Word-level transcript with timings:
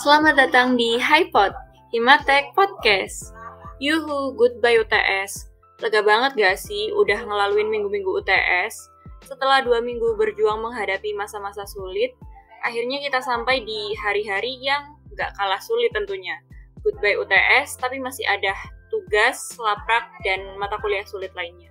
Selamat 0.00 0.32
datang 0.32 0.80
di 0.80 0.96
HiPod, 0.96 1.52
Himatek 1.92 2.56
Podcast. 2.56 3.36
Yuhu, 3.84 4.32
goodbye 4.32 4.80
UTS. 4.80 5.52
Lega 5.84 6.00
banget 6.00 6.40
gak 6.40 6.56
sih 6.56 6.88
udah 6.96 7.20
ngelaluin 7.20 7.68
minggu-minggu 7.68 8.08
UTS? 8.18 8.90
Setelah 9.28 9.60
dua 9.60 9.84
minggu 9.84 10.16
berjuang 10.16 10.64
menghadapi 10.66 11.12
masa-masa 11.14 11.68
sulit, 11.68 12.16
akhirnya 12.64 12.98
kita 13.04 13.20
sampai 13.20 13.62
di 13.62 13.92
hari-hari 14.00 14.58
yang 14.58 14.98
gak 15.14 15.36
kalah 15.36 15.60
sulit 15.60 15.92
tentunya. 15.92 16.34
Goodbye 16.80 17.20
UTS, 17.20 17.76
tapi 17.76 18.00
masih 18.00 18.24
ada 18.26 18.56
tugas, 18.90 19.54
laprak, 19.62 20.10
dan 20.26 20.58
mata 20.58 20.74
kuliah 20.82 21.06
sulit 21.06 21.30
lainnya. 21.38 21.69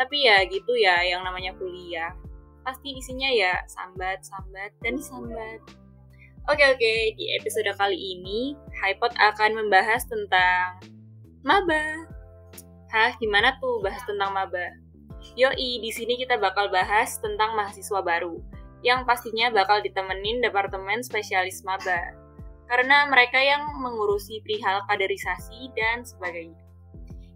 Tapi 0.00 0.24
ya 0.24 0.40
gitu 0.48 0.72
ya 0.80 1.04
yang 1.04 1.20
namanya 1.20 1.52
kuliah. 1.60 2.16
Pasti 2.64 2.96
isinya 2.96 3.28
ya 3.28 3.60
sambat, 3.68 4.24
sambat, 4.24 4.72
dan 4.80 4.96
sambat. 4.96 5.60
Oke 6.48 6.64
oke, 6.64 6.94
di 7.20 7.36
episode 7.36 7.68
kali 7.76 8.16
ini 8.16 8.56
HiPod 8.80 9.12
akan 9.20 9.60
membahas 9.60 10.08
tentang 10.08 10.80
maba. 11.44 12.08
Hah, 12.88 13.12
gimana 13.20 13.60
tuh 13.60 13.84
bahas 13.84 14.00
tentang 14.08 14.32
maba? 14.32 14.72
Yoi, 15.36 15.84
di 15.84 15.90
sini 15.92 16.16
kita 16.16 16.40
bakal 16.40 16.72
bahas 16.72 17.20
tentang 17.20 17.52
mahasiswa 17.52 18.00
baru 18.00 18.40
yang 18.80 19.04
pastinya 19.04 19.52
bakal 19.52 19.84
ditemenin 19.84 20.40
departemen 20.40 21.04
spesialis 21.04 21.60
maba. 21.60 22.16
Karena 22.70 23.04
mereka 23.10 23.36
yang 23.36 23.66
mengurusi 23.76 24.40
perihal 24.40 24.80
kaderisasi 24.88 25.74
dan 25.76 26.06
sebagainya. 26.06 26.69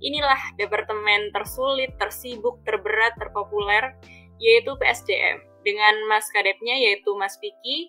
Inilah 0.05 0.53
departemen 0.61 1.33
tersulit, 1.33 1.97
tersibuk, 1.97 2.61
terberat, 2.69 3.17
terpopuler, 3.17 3.97
yaitu 4.37 4.77
PSDM. 4.77 5.41
Dengan 5.65 5.97
mas 6.13 6.29
kadepnya 6.29 6.77
yaitu 6.77 7.17
Mas 7.17 7.41
Vicky, 7.41 7.89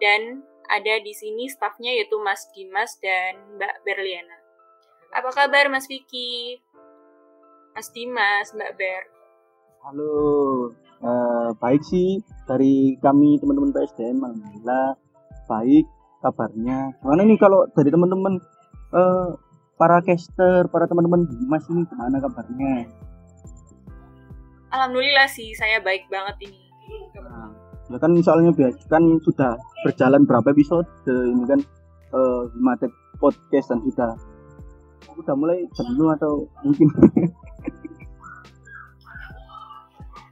dan 0.00 0.40
ada 0.72 0.94
di 1.04 1.12
sini 1.12 1.52
stafnya 1.52 1.92
yaitu 1.92 2.16
Mas 2.24 2.48
Dimas 2.56 2.96
dan 3.04 3.36
Mbak 3.60 3.84
Berliana. 3.84 4.40
Apa 5.12 5.28
kabar 5.36 5.68
Mas 5.68 5.84
Vicky? 5.84 6.56
Mas 7.76 7.92
Dimas, 7.92 8.56
Mbak 8.56 8.72
Ber. 8.80 9.02
Halo, 9.84 10.16
eh, 11.04 11.48
baik 11.60 11.82
sih 11.84 12.24
dari 12.48 12.96
kami 13.04 13.36
teman-teman 13.36 13.76
PSDM, 13.76 14.16
alhamdulillah 14.24 14.96
baik 15.44 15.84
kabarnya. 16.24 16.96
Gimana 17.04 17.22
nih 17.28 17.38
kalau 17.40 17.68
dari 17.76 17.92
teman-teman 17.92 18.40
eh, 18.96 19.28
para 19.80 20.04
caster, 20.04 20.68
para 20.68 20.84
teman-teman 20.84 21.24
Dimas 21.24 21.64
ini 21.72 21.88
gimana 21.88 22.20
kabarnya? 22.20 22.84
Alhamdulillah 24.76 25.24
sih, 25.32 25.56
saya 25.56 25.80
baik 25.80 26.04
banget 26.12 26.52
ini. 26.52 26.68
Nah, 27.16 27.48
ya 27.88 27.96
kan 27.96 28.12
soalnya 28.20 28.52
biasa 28.52 28.76
kan 28.92 29.00
sudah 29.24 29.56
berjalan 29.88 30.28
berapa 30.28 30.52
episode 30.52 30.84
ini 31.08 31.48
kan 31.48 31.64
Matek 32.60 32.92
podcast 33.16 33.72
dan 33.72 33.80
sudah 33.80 34.12
sudah 35.16 35.32
mulai 35.32 35.64
jenuh 35.72 36.12
atau 36.12 36.44
mungkin 36.60 36.92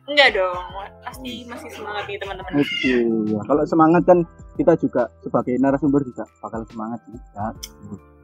Enggak 0.09 0.41
dong, 0.41 0.65
pasti 1.05 1.45
masih 1.45 1.69
semangat 1.69 2.09
nih 2.09 2.17
teman-teman. 2.17 2.53
Oke, 2.57 2.97
ya. 3.29 3.41
Kalau 3.45 3.65
semangat 3.69 4.03
kan 4.09 4.25
kita 4.57 4.73
juga 4.81 5.05
sebagai 5.21 5.61
narasumber 5.61 6.01
juga 6.01 6.25
bakal 6.41 6.65
semangat 6.73 7.01
juga. 7.09 7.53
Oke. 7.93 8.18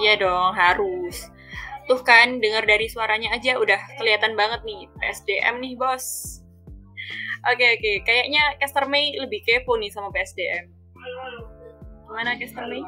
Iya 0.00 0.12
dong, 0.20 0.52
harus. 0.54 1.28
Tuh 1.88 2.00
kan, 2.06 2.38
dengar 2.38 2.62
dari 2.68 2.86
suaranya 2.86 3.34
aja 3.34 3.58
udah 3.58 3.80
kelihatan 3.98 4.38
banget 4.38 4.62
nih, 4.62 4.86
PSDM 5.00 5.58
nih 5.58 5.74
bos. 5.74 6.38
Oke 7.48 7.64
oke, 7.64 8.04
kayaknya 8.04 8.42
Caster 8.60 8.84
May 8.84 9.16
lebih 9.16 9.40
kepo 9.48 9.80
nih 9.80 9.88
sama 9.88 10.12
PSDM. 10.12 10.68
Gimana 12.04 12.36
Caster 12.36 12.68
May? 12.68 12.84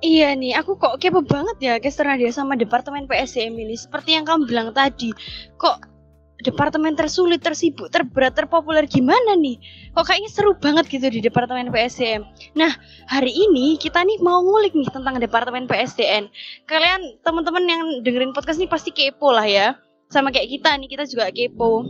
Iya 0.00 0.32
nih, 0.32 0.56
aku 0.56 0.80
kok 0.80 0.96
kepo 0.96 1.20
banget 1.20 1.56
ya 1.60 1.76
Caster 1.76 2.08
Nadia 2.08 2.32
sama 2.32 2.56
Departemen 2.56 3.04
PSDM 3.04 3.60
ini. 3.60 3.76
Seperti 3.76 4.16
yang 4.16 4.24
kamu 4.24 4.48
bilang 4.48 4.68
tadi, 4.72 5.12
kok 5.60 5.84
departemen 6.42 6.96
tersulit, 6.96 7.40
tersibuk, 7.44 7.92
terberat, 7.92 8.36
terpopuler 8.36 8.84
gimana 8.88 9.36
nih? 9.36 9.60
Kok 9.92 10.04
kayaknya 10.04 10.30
seru 10.32 10.52
banget 10.56 10.88
gitu 10.88 11.06
di 11.08 11.20
Departemen 11.20 11.68
PSDM. 11.72 12.24
Nah, 12.56 12.72
hari 13.08 13.32
ini 13.32 13.76
kita 13.76 14.00
nih 14.04 14.20
mau 14.24 14.40
ngulik 14.40 14.72
nih 14.72 14.88
tentang 14.88 15.20
Departemen 15.20 15.68
PSDM. 15.68 16.28
Kalian 16.64 17.20
teman-teman 17.22 17.64
yang 17.68 17.82
dengerin 18.04 18.32
podcast 18.32 18.60
ini 18.60 18.68
pasti 18.68 18.90
kepo 18.92 19.32
lah 19.32 19.46
ya. 19.46 19.76
Sama 20.10 20.34
kayak 20.34 20.50
kita 20.50 20.74
nih, 20.74 20.88
kita 20.90 21.04
juga 21.06 21.30
kepo 21.30 21.86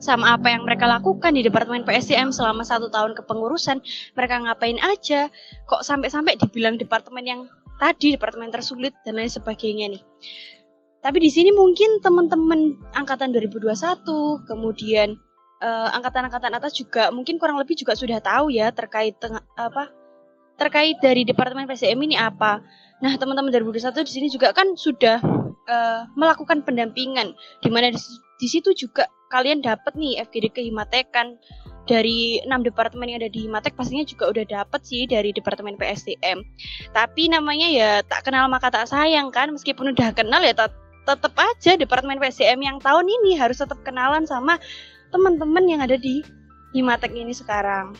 sama 0.00 0.32
apa 0.32 0.48
yang 0.48 0.64
mereka 0.64 0.88
lakukan 0.88 1.36
di 1.36 1.44
Departemen 1.44 1.84
PSDM 1.84 2.32
selama 2.32 2.64
satu 2.64 2.88
tahun 2.88 3.12
kepengurusan 3.12 3.84
mereka 4.16 4.40
ngapain 4.40 4.80
aja 4.80 5.28
kok 5.68 5.84
sampai-sampai 5.84 6.40
dibilang 6.40 6.80
departemen 6.80 7.20
yang 7.28 7.40
tadi 7.76 8.16
departemen 8.16 8.48
tersulit 8.48 8.96
dan 9.04 9.20
lain 9.20 9.28
sebagainya 9.28 9.92
nih 9.92 10.02
tapi 11.00 11.16
di 11.20 11.30
sini 11.32 11.50
mungkin 11.52 12.04
teman-teman 12.04 12.76
angkatan 12.92 13.32
2021 13.32 13.72
kemudian 14.44 15.16
eh, 15.64 15.88
angkatan-angkatan 15.96 16.52
atas 16.52 16.76
juga 16.76 17.08
mungkin 17.08 17.40
kurang 17.40 17.56
lebih 17.56 17.76
juga 17.76 17.96
sudah 17.96 18.20
tahu 18.20 18.52
ya 18.52 18.68
terkait 18.72 19.16
apa 19.56 19.88
terkait 20.60 21.00
dari 21.00 21.24
departemen 21.24 21.64
PSDM 21.64 22.00
ini 22.04 22.16
apa 22.20 22.60
nah 23.00 23.16
teman-teman 23.16 23.48
2021 23.48 24.04
di 24.04 24.12
sini 24.12 24.28
juga 24.28 24.52
kan 24.52 24.76
sudah 24.76 25.18
eh, 25.68 26.00
melakukan 26.20 26.60
pendampingan 26.68 27.32
di 27.64 27.68
mana 27.72 27.92
di, 28.40 28.48
situ 28.48 28.76
juga 28.76 29.08
kalian 29.32 29.64
dapat 29.64 29.96
nih 29.96 30.20
FGD 30.28 30.52
kehimatekan 30.52 31.40
dari 31.88 32.38
enam 32.44 32.60
departemen 32.62 33.10
yang 33.10 33.18
ada 33.24 33.32
di 33.32 33.50
Himatek 33.50 33.74
pastinya 33.74 34.06
juga 34.06 34.30
udah 34.30 34.44
dapat 34.46 34.80
sih 34.86 35.10
dari 35.10 35.34
departemen 35.34 35.74
PSDM. 35.74 36.38
Tapi 36.94 37.26
namanya 37.26 37.66
ya 37.66 37.90
tak 38.06 38.30
kenal 38.30 38.46
maka 38.46 38.70
tak 38.70 38.86
sayang 38.86 39.34
kan, 39.34 39.50
meskipun 39.50 39.90
udah 39.90 40.14
kenal 40.14 40.38
ya 40.38 40.54
tet- 40.54 40.89
tetap 41.08 41.34
aja 41.36 41.76
departemen 41.76 42.20
PSDM 42.20 42.60
yang 42.60 42.76
tahun 42.78 43.06
ini 43.08 43.36
harus 43.40 43.60
tetap 43.60 43.80
kenalan 43.82 44.24
sama 44.28 44.60
teman-teman 45.10 45.64
yang 45.66 45.80
ada 45.82 45.98
di 45.98 46.22
Himatek 46.70 47.18
ini 47.18 47.34
sekarang. 47.34 47.98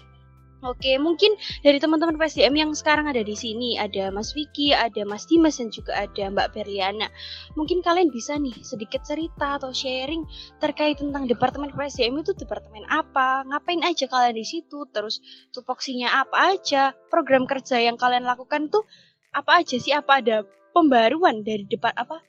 Oke, 0.61 1.01
mungkin 1.01 1.41
dari 1.65 1.81
teman-teman 1.81 2.21
PSDM 2.21 2.53
yang 2.53 2.71
sekarang 2.77 3.09
ada 3.09 3.25
di 3.25 3.33
sini 3.33 3.81
ada 3.81 4.13
Mas 4.13 4.37
Vicky, 4.37 4.77
ada 4.77 5.09
Mas 5.09 5.25
Dimas 5.25 5.57
dan 5.57 5.73
juga 5.73 5.97
ada 5.97 6.29
Mbak 6.29 6.53
Berliana. 6.53 7.09
Mungkin 7.57 7.81
kalian 7.81 8.13
bisa 8.13 8.37
nih 8.37 8.53
sedikit 8.61 9.01
cerita 9.01 9.57
atau 9.57 9.73
sharing 9.73 10.29
terkait 10.61 11.01
tentang 11.01 11.25
departemen 11.25 11.73
PSDM 11.73 12.21
itu 12.21 12.37
departemen 12.37 12.85
apa, 12.93 13.41
ngapain 13.49 13.81
aja 13.89 14.05
kalian 14.05 14.37
di 14.37 14.45
situ, 14.45 14.85
terus 14.93 15.25
tupoksinya 15.57 16.21
apa 16.29 16.53
aja, 16.53 16.93
program 17.09 17.49
kerja 17.49 17.81
yang 17.81 17.97
kalian 17.97 18.29
lakukan 18.29 18.69
tuh 18.69 18.85
apa 19.33 19.65
aja 19.65 19.81
sih, 19.81 19.97
apa 19.97 20.21
ada 20.21 20.45
pembaruan 20.77 21.41
dari 21.41 21.65
depan 21.65 21.97
apa 21.97 22.21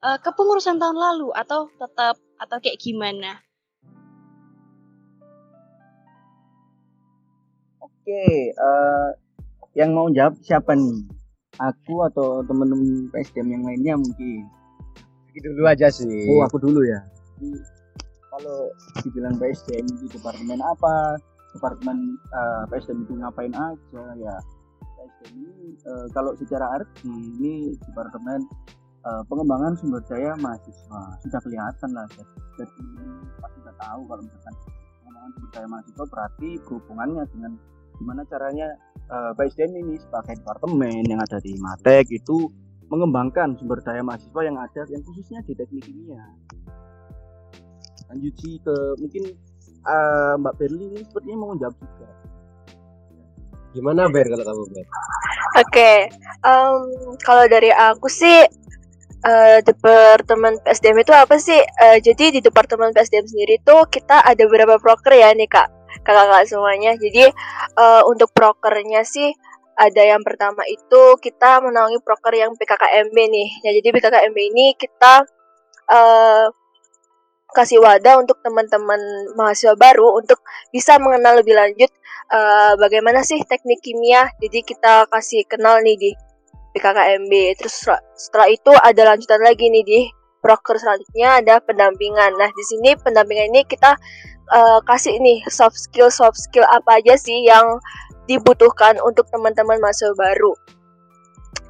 eh, 0.00 0.18
kepengurusan 0.20 0.80
tahun 0.80 0.96
lalu 0.96 1.28
atau 1.36 1.68
tetap 1.76 2.16
atau 2.40 2.56
kayak 2.60 2.80
gimana? 2.80 3.44
Oke, 7.84 8.24
eh, 8.56 9.08
yang 9.76 9.92
mau 9.92 10.08
jawab 10.08 10.40
siapa 10.40 10.72
nih? 10.72 11.04
Aku 11.60 12.00
atau 12.08 12.40
temen-temen 12.48 13.12
PSDM 13.12 13.60
yang 13.60 13.64
lainnya 13.68 13.94
mungkin? 14.00 14.48
Gitu 15.36 15.46
dulu 15.52 15.68
aja 15.68 15.92
sih. 15.92 16.24
Oh, 16.32 16.40
aku 16.48 16.56
dulu 16.56 16.80
ya. 16.80 17.04
Jadi, 17.36 17.60
kalau 18.32 18.72
dibilang 19.04 19.36
PSDM 19.36 19.84
itu 19.84 20.16
departemen 20.16 20.64
apa? 20.64 21.20
Departemen 21.52 22.16
eh, 22.16 22.62
PSDM 22.72 23.04
itu 23.04 23.12
ngapain 23.20 23.52
aja 23.52 24.04
ya? 24.16 24.36
PSDM 24.96 25.34
ini 25.44 25.76
eh, 25.84 26.06
kalau 26.16 26.32
secara 26.40 26.80
arti 26.80 27.12
ini 27.12 27.76
departemen 27.84 28.48
eh, 29.00 29.22
pengembangan 29.28 29.72
sumber 29.76 30.02
daya 30.08 30.36
mahasiswa 30.38 31.00
sudah 31.24 31.40
kelihatan 31.40 31.90
lah. 31.96 32.06
Jadi, 32.12 32.34
jadi 32.58 32.82
pasti 33.40 33.58
sudah 33.64 33.74
tahu 33.80 34.00
kalau 34.08 34.22
misalkan 34.24 34.54
pengembangan 35.00 35.30
sumber 35.36 35.50
daya 35.52 35.66
mahasiswa 35.68 36.04
berarti 36.08 36.48
berhubungannya 36.64 37.22
dengan 37.32 37.52
gimana 38.00 38.22
caranya 38.28 38.68
eh, 39.08 39.32
PSDM 39.36 39.72
ini 39.84 39.94
sebagai 40.00 40.40
departemen 40.40 41.04
yang 41.08 41.20
ada 41.20 41.38
di 41.40 41.52
Matek 41.60 42.08
itu 42.12 42.48
mengembangkan 42.90 43.54
sumber 43.56 43.78
daya 43.86 44.02
mahasiswa 44.02 44.40
yang 44.42 44.56
ada 44.58 44.82
yang 44.90 45.02
khususnya 45.06 45.40
di 45.46 45.52
teknik 45.54 45.86
kimia. 45.86 46.24
Lanjut 48.10 48.34
sih 48.42 48.58
ke 48.60 48.74
mungkin 48.98 49.22
eh, 49.86 50.34
Mbak 50.40 50.54
Berli 50.58 50.84
ini 50.92 51.00
sepertinya 51.06 51.36
mau 51.38 51.50
menjawab 51.54 51.76
juga. 51.78 52.08
Gimana 53.70 54.10
Ber 54.10 54.26
kalau 54.26 54.44
kamu 54.44 54.64
Ber? 54.74 54.86
Oke, 55.62 55.92
em, 56.42 56.74
kalau 57.22 57.44
dari 57.46 57.70
aku 57.70 58.10
sih 58.10 58.42
eh, 59.24 59.58
departemen 59.64 60.60
PSDM 60.64 61.04
itu 61.04 61.12
apa 61.12 61.36
sih? 61.36 61.60
Eh, 61.60 61.98
jadi 62.00 62.38
di 62.38 62.40
departemen 62.40 62.92
PSDM 62.96 63.26
sendiri 63.28 63.54
tuh 63.62 63.84
kita 63.88 64.24
ada 64.24 64.42
beberapa 64.48 64.80
proker 64.80 65.12
ya 65.16 65.32
nih 65.36 65.48
kak, 65.48 65.68
kakak-kakak 66.04 66.44
semuanya. 66.48 66.92
Jadi 66.96 67.28
eh, 67.76 68.02
untuk 68.08 68.32
prokernya 68.32 69.04
sih 69.04 69.32
ada 69.80 70.02
yang 70.04 70.20
pertama 70.20 70.60
itu 70.68 71.16
kita 71.24 71.64
menaungi 71.64 72.04
proker 72.04 72.34
yang 72.36 72.52
PKKMB 72.56 73.16
nih. 73.16 73.48
Ya, 73.64 73.70
jadi 73.80 73.88
PKKMB 73.96 74.38
ini 74.52 74.66
kita 74.76 75.24
eh, 75.88 76.46
kasih 77.50 77.82
wadah 77.82 78.22
untuk 78.22 78.38
teman-teman 78.44 79.00
mahasiswa 79.34 79.74
baru 79.74 80.22
untuk 80.22 80.38
bisa 80.70 80.96
mengenal 81.02 81.42
lebih 81.42 81.56
lanjut 81.56 81.90
eh, 82.32 82.72
bagaimana 82.76 83.24
sih 83.24 83.40
teknik 83.44 83.80
kimia. 83.84 84.28
Jadi 84.40 84.64
kita 84.64 85.08
kasih 85.08 85.44
kenal 85.48 85.80
nih 85.84 85.96
di 85.96 86.10
PKKMB. 86.72 87.32
Terus 87.58 87.74
setelah- 88.16 88.50
itu 88.50 88.72
ada 88.74 89.14
lanjutan 89.14 89.40
lagi 89.42 89.68
nih 89.70 89.84
di 89.84 90.00
proker 90.40 90.80
selanjutnya 90.80 91.44
ada 91.44 91.60
pendampingan. 91.60 92.32
Nah, 92.36 92.48
di 92.52 92.64
sini 92.64 92.96
pendampingan 92.96 93.52
ini 93.52 93.62
kita 93.68 93.96
eh, 94.50 94.80
kasih 94.82 95.14
nih 95.22 95.46
soft 95.46 95.78
skill 95.78 96.10
soft 96.10 96.34
skill 96.34 96.66
apa 96.66 96.98
aja 96.98 97.14
sih 97.14 97.46
yang 97.46 97.78
dibutuhkan 98.26 98.98
untuk 99.02 99.26
teman-teman 99.30 99.78
mahasiswa 99.82 100.14
baru. 100.14 100.54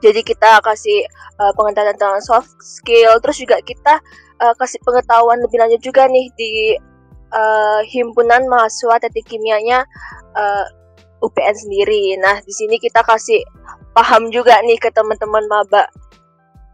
Jadi 0.01 0.21
kita 0.25 0.65
kasih 0.65 1.05
uh, 1.41 1.53
pengetahuan 1.53 1.93
tentang 1.93 2.17
soft 2.25 2.53
skill, 2.61 3.21
terus 3.21 3.37
juga 3.37 3.61
kita 3.61 4.01
uh, 4.41 4.55
kasih 4.57 4.81
pengetahuan 4.81 5.41
lebih 5.45 5.61
lanjut 5.61 5.81
juga 5.85 6.09
nih 6.09 6.27
di 6.37 6.53
uh, 7.33 7.81
himpunan 7.85 8.49
mahasiswa 8.49 8.97
teknik 8.97 9.29
kimianya 9.29 9.85
uh, 10.37 10.65
UPN 11.21 11.57
sendiri. 11.57 12.17
Nah 12.19 12.41
di 12.43 12.53
sini 12.53 12.77
kita 12.81 13.05
kasih 13.05 13.45
paham 13.93 14.33
juga 14.33 14.59
nih 14.65 14.81
ke 14.81 14.89
teman-teman 14.93 15.45
maba. 15.49 15.85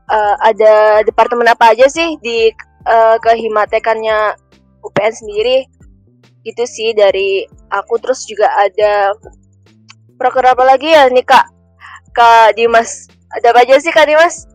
Uh, 0.06 0.38
ada 0.38 1.02
departemen 1.02 1.50
apa 1.50 1.74
aja 1.74 1.90
sih 1.90 2.14
di 2.22 2.54
uh, 2.86 3.18
kehimatekannya 3.18 4.38
UPN 4.86 5.14
sendiri? 5.14 5.66
Itu 6.46 6.62
sih 6.62 6.94
dari 6.94 7.42
aku 7.74 7.98
terus 7.98 8.22
juga 8.22 8.46
ada 8.54 9.18
proker 10.16 10.46
apa 10.46 10.62
lagi 10.62 10.94
ya 10.94 11.10
nih 11.10 11.26
kak 11.26 11.46
kak 12.14 12.54
Dimas 12.54 13.10
ada 13.34 13.52
apa 13.52 13.66
aja 13.66 13.82
sih 13.82 13.92
kak 13.92 14.08
Dimas 14.08 14.46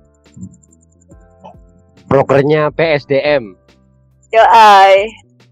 Prokernya 2.12 2.76
PSDM. 2.76 3.56
yo 4.36 4.44
ay 4.52 5.08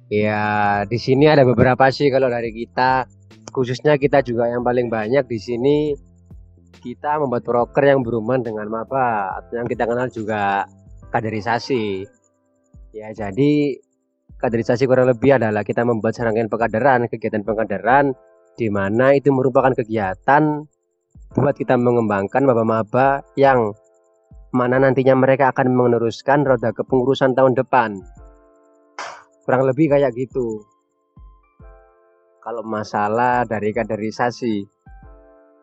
Ya, 0.09 0.81
di 0.89 0.97
sini 0.97 1.29
ada 1.29 1.45
beberapa 1.45 1.85
sih 1.93 2.09
kalau 2.09 2.33
dari 2.33 2.49
kita. 2.49 3.05
Khususnya 3.49 3.97
kita 3.97 4.21
juga 4.21 4.47
yang 4.49 4.61
paling 4.61 4.87
banyak 4.87 5.25
di 5.25 5.39
sini 5.41 5.77
kita 6.79 7.19
membuat 7.19 7.43
proker 7.43 7.83
yang 7.83 8.01
berhubungan 8.05 8.45
dengan 8.45 8.67
maba 8.71 9.41
yang 9.51 9.67
kita 9.67 9.83
kenal 9.83 10.07
juga 10.07 10.63
kaderisasi. 11.11 12.05
Ya, 12.95 13.11
jadi 13.13 13.77
kaderisasi 14.39 14.87
kurang 14.87 15.11
lebih 15.11 15.35
adalah 15.37 15.61
kita 15.67 15.83
membuat 15.83 16.15
serangkaian 16.15 16.47
pengkaderan, 16.47 17.11
kegiatan 17.11 17.43
pengkaderan 17.43 18.15
di 18.55 18.71
mana 18.71 19.13
itu 19.13 19.29
merupakan 19.29 19.75
kegiatan 19.75 20.65
buat 21.37 21.55
kita 21.55 21.77
mengembangkan 21.77 22.41
maba-maba 22.41 23.21
yang 23.37 23.77
mana 24.49 24.81
nantinya 24.81 25.13
mereka 25.13 25.53
akan 25.53 25.69
meneruskan 25.77 26.41
roda 26.41 26.73
kepengurusan 26.73 27.37
tahun 27.37 27.53
depan. 27.53 28.01
Kurang 29.45 29.69
lebih 29.69 29.93
kayak 29.93 30.13
gitu. 30.17 30.65
Kalau 32.49 32.65
masalah 32.65 33.45
dari 33.45 33.69
kaderisasi, 33.69 34.65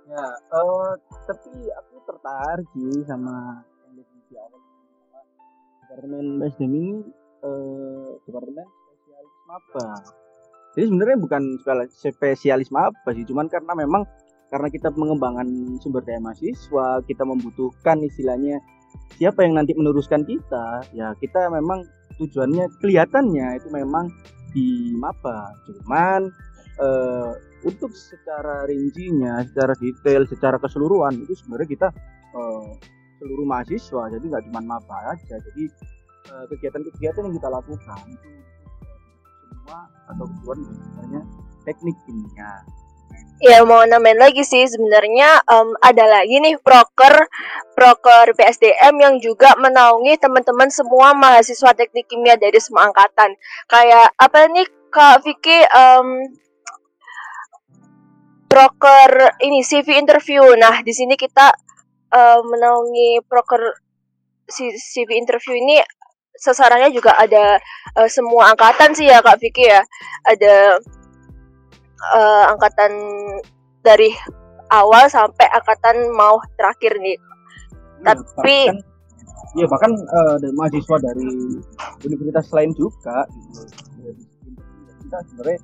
Ya, 0.06 0.22
eh, 0.38 0.90
tapi 1.26 1.50
aku 1.66 1.98
tertarik 2.06 2.62
sih 2.78 3.02
sama. 3.10 3.58
Departemen 5.82 6.38
BSDM 6.38 6.70
ini 6.70 6.86
eh, 7.42 8.10
departemen 8.22 8.62
spesialis 8.70 9.34
maba. 9.50 9.88
Jadi 10.78 10.84
sebenarnya 10.86 11.18
bukan 11.18 11.42
spesial- 11.58 11.90
spesialis 11.90 12.70
maba 12.70 13.10
sih, 13.10 13.26
cuman 13.26 13.50
karena 13.50 13.74
memang 13.74 14.06
karena 14.46 14.70
kita 14.70 14.94
mengembangkan 14.94 15.50
sumber 15.82 16.06
daya 16.06 16.22
mahasiswa, 16.22 17.02
kita 17.02 17.26
membutuhkan 17.26 17.98
istilahnya 18.06 18.62
siapa 19.18 19.42
yang 19.42 19.58
nanti 19.58 19.74
meneruskan 19.74 20.22
kita, 20.22 20.86
ya 20.94 21.18
kita 21.18 21.50
memang 21.50 21.82
tujuannya 22.22 22.70
kelihatannya 22.78 23.58
itu 23.58 23.74
memang 23.74 24.06
di 24.54 24.94
maba. 24.94 25.50
Cuman 25.66 26.30
eh, 26.80 27.32
untuk 27.66 27.90
secara 27.96 28.68
rincinya, 28.68 29.42
secara 29.42 29.72
detail, 29.76 30.22
secara 30.28 30.56
keseluruhan 30.60 31.18
itu 31.24 31.34
sebenarnya 31.34 31.68
kita 31.68 31.88
eh, 32.36 32.70
seluruh 33.16 33.46
mahasiswa, 33.48 34.12
jadi 34.12 34.24
nggak 34.24 34.44
cuma 34.52 34.60
maba 34.62 35.16
aja. 35.16 35.36
Jadi 35.40 35.64
eh, 36.30 36.44
kegiatan-kegiatan 36.52 37.22
yang 37.26 37.34
kita 37.34 37.48
lakukan 37.48 38.00
itu 38.12 38.28
semua 39.66 39.90
atau 40.06 40.24
tujuan 40.30 40.58
sebenarnya 40.62 41.22
teknik 41.66 41.96
kimia. 42.06 42.62
ya 43.36 43.60
mau 43.68 43.84
nambahin 43.84 44.16
lagi 44.16 44.46
sih 44.46 44.64
sebenarnya 44.64 45.44
em, 45.44 45.68
ada 45.84 46.04
lagi 46.08 46.40
nih 46.40 46.56
proker 46.56 47.28
proker 47.76 48.32
PSDM 48.32 48.94
yang 48.96 49.14
juga 49.20 49.52
menaungi 49.60 50.16
teman-teman 50.16 50.72
semua 50.72 51.12
mahasiswa 51.12 51.76
teknik 51.76 52.08
kimia 52.08 52.40
dari 52.40 52.56
semua 52.56 52.88
angkatan 52.88 53.36
kayak 53.68 54.08
apa 54.16 54.48
nih 54.48 54.64
kak 54.88 55.20
Vicky 55.20 55.66
em, 55.68 56.32
proker 58.56 59.36
ini 59.44 59.60
CV 59.60 60.00
interview 60.00 60.40
nah 60.56 60.80
di 60.80 60.96
sini 60.96 61.12
kita 61.12 61.52
em, 62.08 62.40
menaungi 62.48 63.20
proker 63.28 63.60
CV 64.48 65.12
interview 65.20 65.60
ini 65.60 65.84
sasarannya 66.36 66.88
juga 66.88 67.20
ada 67.20 67.60
eh, 68.00 68.08
semua 68.08 68.48
angkatan 68.56 68.96
sih 68.96 69.12
ya 69.12 69.20
kak 69.20 69.36
Vicky 69.44 69.68
ya 69.68 69.84
ada 70.24 70.80
eh, 72.16 72.44
angkatan 72.48 72.92
dari 73.84 74.16
awal 74.70 75.06
sampai 75.06 75.46
angkatan 75.54 76.10
mau 76.14 76.42
terakhir 76.58 76.98
nih. 76.98 77.18
Tapi- 78.02 78.70
bahkan, 78.70 78.78
ya 79.56 79.66
bahkan 79.70 79.92
eh, 79.94 80.36
dari 80.42 80.54
mahasiswa 80.54 80.96
dari 81.02 81.28
universitas 82.06 82.46
lain 82.50 82.70
juga 82.74 83.26
gitu. 83.30 83.62
Kita 85.06 85.18
sebenarnya 85.30 85.58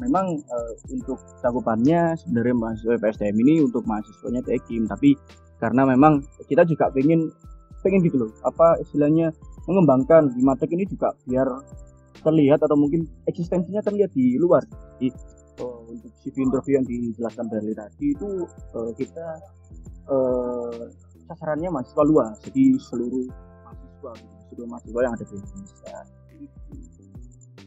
memang 0.00 0.40
eh, 0.40 0.72
untuk 0.92 1.18
cakupannya 1.40 2.16
sebenarnya 2.20 2.54
mahasiswa 2.56 3.00
PSDM 3.00 3.36
ini 3.46 3.54
untuk 3.64 3.82
mahasiswanya 3.88 4.44
Tekim, 4.44 4.84
tapi 4.84 5.16
karena 5.56 5.88
memang 5.88 6.20
kita 6.48 6.68
juga 6.68 6.92
pengen 6.92 7.32
pengen 7.80 8.02
gitu 8.04 8.26
loh, 8.26 8.30
apa 8.44 8.76
istilahnya 8.82 9.32
mengembangkan 9.70 10.34
Bimatek 10.34 10.74
ini 10.74 10.84
juga 10.90 11.14
biar 11.26 11.48
terlihat 12.20 12.60
atau 12.66 12.74
mungkin 12.74 13.06
eksistensinya 13.30 13.80
terlihat 13.80 14.10
di 14.12 14.36
luar. 14.36 14.66
Jadi 14.98 15.08
eh, 15.62 15.80
untuk 15.88 16.12
CV 16.20 16.44
interview 16.44 16.82
yang 16.82 16.86
dijelaskan 16.86 17.46
dari 17.48 17.72
tadi 17.72 18.06
itu 18.12 18.44
eh, 18.48 18.92
kita 18.98 19.26
eh, 20.10 20.82
sasarannya 21.26 21.70
mahasiswa 21.72 22.04
luas, 22.06 22.34
jadi 22.46 22.78
seluruh 22.78 23.26
mahasiswa, 23.66 24.12
seluruh 24.50 24.68
mahasiswa 24.70 25.00
yang 25.02 25.14
ada 25.14 25.24
di 25.24 25.34
Indonesia. 25.34 25.98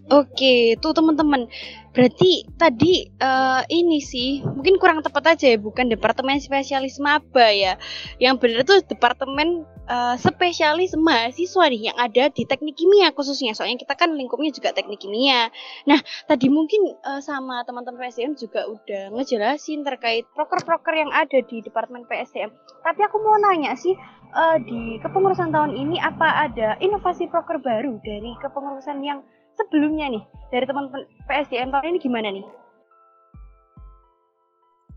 Oke, 0.09 0.73
tuh 0.81 0.89
teman-teman. 0.89 1.45
Berarti 1.93 2.41
tadi 2.57 3.05
eh, 3.05 3.61
ini 3.69 4.01
sih 4.01 4.41
mungkin 4.41 4.81
kurang 4.81 5.05
tepat 5.05 5.37
aja 5.37 5.53
ya, 5.53 5.57
bukan 5.61 5.85
departemen 5.85 6.41
spesialis 6.41 6.97
maba 6.97 7.53
ya. 7.53 7.77
Yang 8.17 8.35
benar 8.41 8.61
tuh 8.65 8.81
departemen 8.89 9.69
eh, 9.85 10.15
spesialis 10.17 10.97
mahasiswa 10.97 11.61
nih 11.69 11.93
yang 11.93 11.97
ada 12.01 12.25
di 12.33 12.41
teknik 12.41 12.73
kimia 12.73 13.13
khususnya. 13.13 13.53
Soalnya 13.53 13.85
kita 13.85 13.93
kan 13.93 14.09
lingkupnya 14.17 14.49
juga 14.49 14.73
teknik 14.73 14.97
kimia. 14.97 15.53
Nah, 15.85 16.01
tadi 16.25 16.49
mungkin 16.49 16.89
eh, 16.89 17.21
sama 17.21 17.61
teman-teman 17.69 18.01
PSDM 18.01 18.33
juga 18.33 18.65
udah 18.65 19.13
ngejelasin 19.13 19.85
terkait 19.85 20.25
proker-proker 20.33 20.93
yang 20.97 21.13
ada 21.13 21.37
di 21.45 21.61
departemen 21.61 22.09
PSDM. 22.09 22.49
Tapi 22.81 23.01
aku 23.05 23.21
mau 23.21 23.37
nanya 23.37 23.77
sih 23.77 23.93
eh, 24.33 24.57
di 24.65 24.97
kepengurusan 25.05 25.53
tahun 25.53 25.77
ini 25.77 26.01
apa 26.01 26.49
ada 26.49 26.81
inovasi 26.81 27.29
proker 27.29 27.61
baru 27.61 28.01
dari 28.01 28.33
kepengurusan 28.41 29.05
yang 29.05 29.21
sebelumnya 29.59 30.07
nih 30.07 30.23
dari 30.49 30.65
teman-teman 30.65 31.03
PSDM 31.27 31.69
tahun 31.75 31.85
ini 31.91 31.99
gimana 31.99 32.29
nih? 32.31 32.45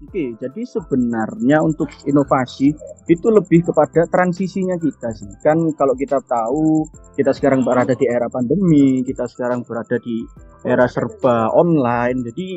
Oke, 0.03 0.35
jadi 0.35 0.67
sebenarnya 0.67 1.63
untuk 1.63 1.87
inovasi 2.11 2.75
itu 3.07 3.27
lebih 3.31 3.63
kepada 3.63 4.03
transisinya 4.11 4.75
kita 4.75 5.15
sih. 5.15 5.31
Kan 5.47 5.63
kalau 5.79 5.95
kita 5.95 6.19
tahu 6.27 6.91
kita 7.15 7.31
sekarang 7.31 7.63
berada 7.63 7.95
di 7.95 8.11
era 8.11 8.27
pandemi, 8.27 9.07
kita 9.07 9.31
sekarang 9.31 9.63
berada 9.63 9.95
di 10.03 10.27
era 10.67 10.91
serba 10.91 11.55
online. 11.55 12.19
Jadi 12.27 12.49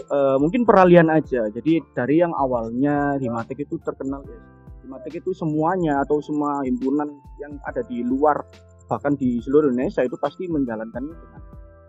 eh, 0.00 0.36
mungkin 0.40 0.64
peralihan 0.64 1.12
aja. 1.12 1.44
Jadi 1.52 1.84
dari 1.92 2.24
yang 2.24 2.32
awalnya 2.32 3.20
Himatek 3.20 3.68
itu 3.68 3.76
terkenal 3.84 4.24
ya. 4.24 4.40
Himatek 4.88 5.20
itu 5.20 5.36
semuanya 5.36 6.00
atau 6.00 6.24
semua 6.24 6.64
himpunan 6.64 7.20
yang 7.36 7.52
ada 7.68 7.84
di 7.84 8.00
luar 8.00 8.40
bahkan 8.88 9.16
di 9.16 9.40
seluruh 9.40 9.72
Indonesia 9.72 10.04
itu 10.04 10.16
pasti 10.20 10.44
menjalankannya 10.44 11.14
dengan 11.16 11.40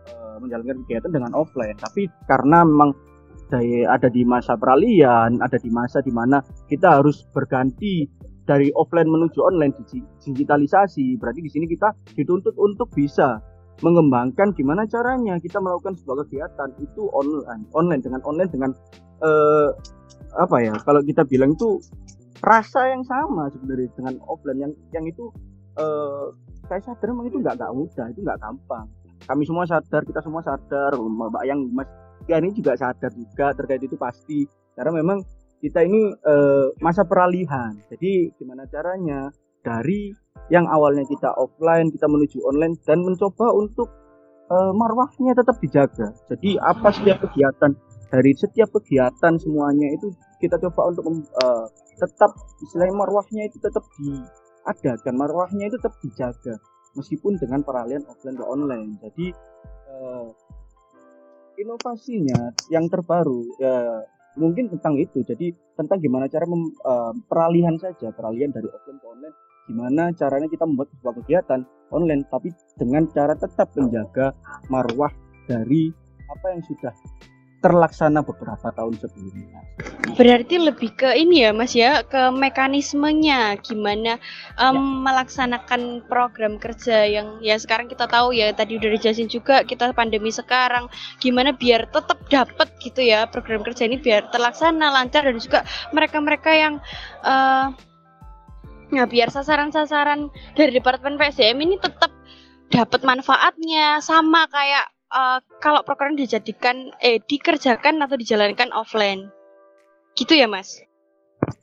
eh, 0.07 0.38
menjalankan 0.41 0.85
kegiatan 0.85 1.12
dengan 1.12 1.31
offline. 1.33 1.77
Tapi 1.77 2.07
karena 2.29 2.63
memang 2.65 2.93
saya 3.50 3.93
ada 3.93 4.09
di 4.09 4.25
masa 4.25 4.57
peralihan, 4.57 5.38
ada 5.38 5.57
di 5.62 5.69
masa 5.69 6.01
di 6.01 6.09
mana 6.09 6.41
kita 6.65 7.01
harus 7.01 7.25
berganti 7.29 8.09
dari 8.45 8.69
offline 8.77 9.09
menuju 9.09 9.41
online 9.41 9.74
digi- 9.77 10.05
digitalisasi. 10.25 11.17
Berarti 11.17 11.41
di 11.41 11.50
sini 11.50 11.65
kita 11.69 11.93
dituntut 12.17 12.57
untuk 12.57 12.89
bisa 12.93 13.41
mengembangkan 13.83 14.55
gimana 14.55 14.88
caranya 14.88 15.35
kita 15.35 15.59
melakukan 15.59 16.00
sebuah 16.00 16.24
kegiatan 16.25 16.69
itu 16.79 17.12
online, 17.12 17.67
online 17.75 18.01
dengan 18.01 18.21
online 18.24 18.50
dengan 18.50 18.71
eh, 19.21 19.69
apa 20.38 20.57
ya? 20.63 20.74
Kalau 20.81 21.01
kita 21.03 21.27
bilang 21.27 21.53
itu 21.53 21.81
rasa 22.45 22.93
yang 22.93 23.03
sama 23.05 23.50
sebenarnya 23.53 23.89
dengan 23.97 24.15
offline 24.25 24.59
yang 24.69 24.74
yang 24.93 25.05
itu 25.05 25.29
eh, 25.77 26.25
saya 26.65 26.81
sadar 26.81 27.13
memang 27.13 27.29
itu 27.29 27.38
nggak 27.41 27.55
nggak 27.62 27.71
mudah 27.74 28.05
itu 28.09 28.19
nggak 28.25 28.39
gampang 28.41 28.85
kami 29.25 29.44
semua 29.46 29.65
sadar 29.65 30.01
kita 30.05 30.22
semua 30.22 30.41
sadar. 30.46 30.94
Mbak 30.96 31.44
yang 31.46 31.60
mas 31.74 31.89
ya 32.29 32.38
ini 32.38 32.53
juga 32.53 32.77
sadar 32.77 33.12
juga 33.13 33.51
terkait 33.58 33.82
itu 33.82 33.98
pasti. 33.98 34.46
Karena 34.77 35.01
memang 35.01 35.22
kita 35.60 35.82
ini 35.82 36.13
eh, 36.13 36.67
masa 36.79 37.03
peralihan. 37.03 37.74
Jadi 37.89 38.32
gimana 38.38 38.70
caranya? 38.70 39.29
Dari 39.65 40.13
yang 40.53 40.70
awalnya 40.70 41.01
kita 41.10 41.34
offline 41.41 41.89
kita 41.89 42.05
menuju 42.05 42.38
online 42.46 42.77
dan 42.86 43.01
mencoba 43.01 43.50
untuk 43.53 43.89
eh, 44.53 44.72
marwahnya 44.77 45.34
tetap 45.34 45.58
dijaga. 45.58 46.13
Jadi 46.29 46.62
apa 46.62 46.94
setiap 46.94 47.25
kegiatan? 47.25 47.74
Dari 48.13 48.32
setiap 48.38 48.70
kegiatan 48.70 49.34
semuanya 49.41 49.89
itu 49.98 50.13
kita 50.38 50.62
coba 50.70 50.94
untuk 50.94 51.10
eh, 51.17 51.65
tetap 51.98 52.32
istilahnya 52.62 52.94
marwahnya 52.94 53.50
itu 53.50 53.58
tetap 53.58 53.82
diadakan 54.65 55.13
marwahnya 55.15 55.70
itu 55.70 55.77
tetap 55.77 55.94
dijaga 56.01 56.55
meskipun 56.95 57.37
dengan 57.37 57.61
peralihan 57.61 58.03
offline 58.07 58.39
ke 58.39 58.45
online. 58.45 58.89
Jadi 59.03 59.27
eh, 59.91 60.27
inovasinya 61.61 62.51
yang 62.71 62.87
terbaru 62.91 63.45
ya 63.59 64.03
mungkin 64.39 64.71
tentang 64.71 64.99
itu. 64.99 65.23
Jadi 65.23 65.51
tentang 65.75 65.99
gimana 65.99 66.25
cara 66.31 66.47
mem- 66.47 66.75
eh, 66.75 67.13
peralihan 67.27 67.75
saja 67.77 68.11
peralihan 68.15 68.51
dari 68.51 68.67
offline 68.71 68.99
ke 68.99 69.07
online. 69.07 69.35
Gimana 69.65 70.03
caranya 70.13 70.47
kita 70.49 70.63
membuat 70.63 70.93
sebuah 70.93 71.13
kegiatan 71.23 71.61
online 71.89 72.23
tapi 72.29 72.53
dengan 72.77 73.09
cara 73.09 73.33
tetap 73.33 73.73
menjaga 73.73 74.33
marwah 74.69 75.09
dari 75.49 75.89
apa 76.25 76.45
yang 76.57 76.61
sudah 76.65 76.93
terlaksana 77.63 78.21
beberapa 78.21 78.71
tahun 78.74 78.95
sebelumnya. 79.01 79.59
Berarti 80.15 80.55
lebih 80.62 80.95
ke 80.95 81.12
ini 81.17 81.43
ya 81.43 81.51
Mas 81.51 81.75
ya, 81.75 82.05
ke 82.05 82.31
mekanismenya. 82.31 83.59
Gimana 83.59 84.15
em, 84.55 84.77
melaksanakan 85.03 86.07
program 86.07 86.55
kerja 86.62 87.03
yang 87.03 87.43
ya 87.43 87.59
sekarang 87.59 87.91
kita 87.91 88.07
tahu 88.07 88.31
ya 88.31 88.55
tadi 88.55 88.79
udah 88.79 88.95
dijelasin 88.95 89.27
juga 89.27 89.65
kita 89.67 89.91
pandemi 89.91 90.31
sekarang. 90.31 90.88
Gimana 91.19 91.51
biar 91.51 91.89
tetap 91.91 92.21
dapat 92.31 92.71
gitu 92.79 93.03
ya 93.03 93.27
program 93.27 93.65
kerja 93.65 93.89
ini 93.89 94.00
biar 94.00 94.31
terlaksana 94.31 94.93
lancar 94.95 95.27
dan 95.27 95.38
juga 95.41 95.67
mereka-mereka 95.91 96.51
yang 96.55 96.74
eh 97.27 97.67
ya 98.93 99.03
biar 99.09 99.33
sasaran-sasaran 99.33 100.29
dari 100.53 100.71
Departemen 100.77 101.17
PSDM 101.19 101.59
ini 101.65 101.75
tetap 101.81 102.13
dapat 102.71 103.01
manfaatnya. 103.03 104.00
Sama 104.00 104.47
kayak 104.47 104.94
eh, 105.12 105.39
kalau 105.62 105.81
program 105.85 106.17
dijadikan 106.17 106.93
eh 107.01 107.21
dikerjakan 107.21 108.01
atau 108.01 108.15
dijalankan 108.17 108.74
offline. 108.74 109.29
Gitu 110.15 110.38
ya, 110.39 110.47
Mas? 110.47 110.79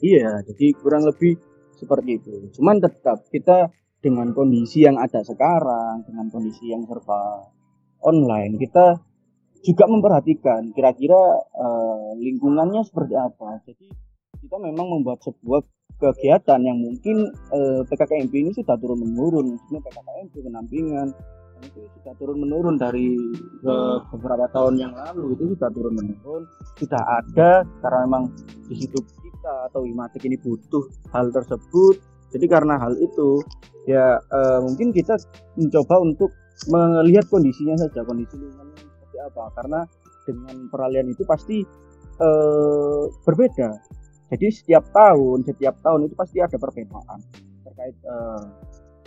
Iya, 0.05 0.45
jadi 0.47 0.77
kurang 0.79 1.09
lebih 1.09 1.41
seperti 1.75 2.21
itu. 2.21 2.33
Cuman 2.61 2.79
tetap 2.79 3.25
kita 3.33 3.73
dengan 4.03 4.35
kondisi 4.35 4.85
yang 4.85 4.99
ada 4.99 5.23
sekarang, 5.23 6.07
dengan 6.07 6.27
kondisi 6.29 6.71
yang 6.71 6.85
serba 6.87 7.49
online, 8.03 8.59
kita 8.59 8.99
juga 9.63 9.87
memperhatikan 9.87 10.75
kira-kira 10.75 11.23
eh, 11.39 12.11
lingkungannya 12.19 12.83
seperti 12.83 13.15
apa. 13.15 13.63
Jadi 13.63 13.89
kita 14.43 14.59
memang 14.59 14.91
membuat 14.91 15.23
sebuah 15.23 15.63
kegiatan 16.03 16.61
yang 16.67 16.79
mungkin 16.83 17.31
eh, 17.31 17.81
PKKMP 17.87 18.35
ini 18.35 18.51
sudah 18.51 18.75
turun 18.75 19.07
menurun, 19.07 19.55
maksudnya 19.55 19.81
PKKMP 19.87 20.35
penampingan 20.43 21.09
itu 21.63 21.81
sudah 21.99 22.15
turun 22.19 22.39
menurun 22.43 22.75
dari 22.77 23.15
eh, 23.63 23.97
beberapa 24.11 24.51
tahun 24.51 24.75
yang 24.83 24.93
lalu 24.93 25.39
itu 25.39 25.55
sudah 25.55 25.71
turun 25.71 25.95
menurun 25.95 26.43
sudah 26.79 27.03
ada 27.23 27.63
karena 27.83 27.99
memang 28.07 28.25
di 28.67 28.75
situ 28.83 28.99
kita 29.43 29.71
atau 29.71 29.83
Imatik 29.83 30.23
ini 30.23 30.39
butuh 30.39 30.87
hal 31.11 31.35
tersebut. 31.35 31.99
Jadi 32.31 32.47
karena 32.47 32.79
hal 32.79 32.95
itu 32.97 33.43
ya 33.91 34.23
eh, 34.23 34.59
mungkin 34.63 34.95
kita 34.95 35.19
mencoba 35.59 35.99
untuk 35.99 36.31
melihat 36.71 37.27
kondisinya 37.27 37.75
saja 37.75 38.07
kondisi 38.07 38.39
lingkungannya 38.39 38.87
seperti 38.87 39.19
apa. 39.19 39.45
Karena 39.59 39.81
dengan 40.23 40.57
peralihan 40.71 41.11
itu 41.11 41.27
pasti 41.27 41.67
eh, 42.23 43.05
berbeda. 43.27 43.71
Jadi 44.33 44.47
setiap 44.49 44.87
tahun 44.95 45.43
setiap 45.43 45.75
tahun 45.83 46.07
itu 46.07 46.15
pasti 46.15 46.39
ada 46.39 46.57
perbedaan 46.57 47.19
terkait 47.67 47.97
eh, 47.99 48.43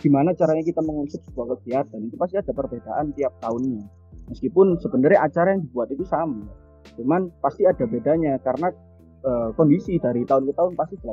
gimana 0.06 0.30
caranya 0.38 0.62
kita 0.62 0.78
mengonsep 0.86 1.18
sebuah 1.26 1.58
kegiatan 1.58 1.98
itu 1.98 2.14
pasti 2.14 2.38
ada 2.38 2.52
perbedaan 2.54 3.10
tiap 3.18 3.34
tahunnya 3.42 3.82
meskipun 4.30 4.78
sebenarnya 4.78 5.26
acara 5.26 5.58
yang 5.58 5.66
dibuat 5.66 5.90
itu 5.90 6.06
sama 6.06 6.46
cuman 6.94 7.34
pasti 7.42 7.66
ada 7.66 7.82
bedanya 7.90 8.38
karena 8.38 8.70
eh, 9.26 9.48
kondisi 9.58 9.98
dari 9.98 10.22
tahun 10.22 10.46
ke 10.46 10.52
tahun 10.54 10.72
pasti 10.78 10.94
itu 10.94 11.10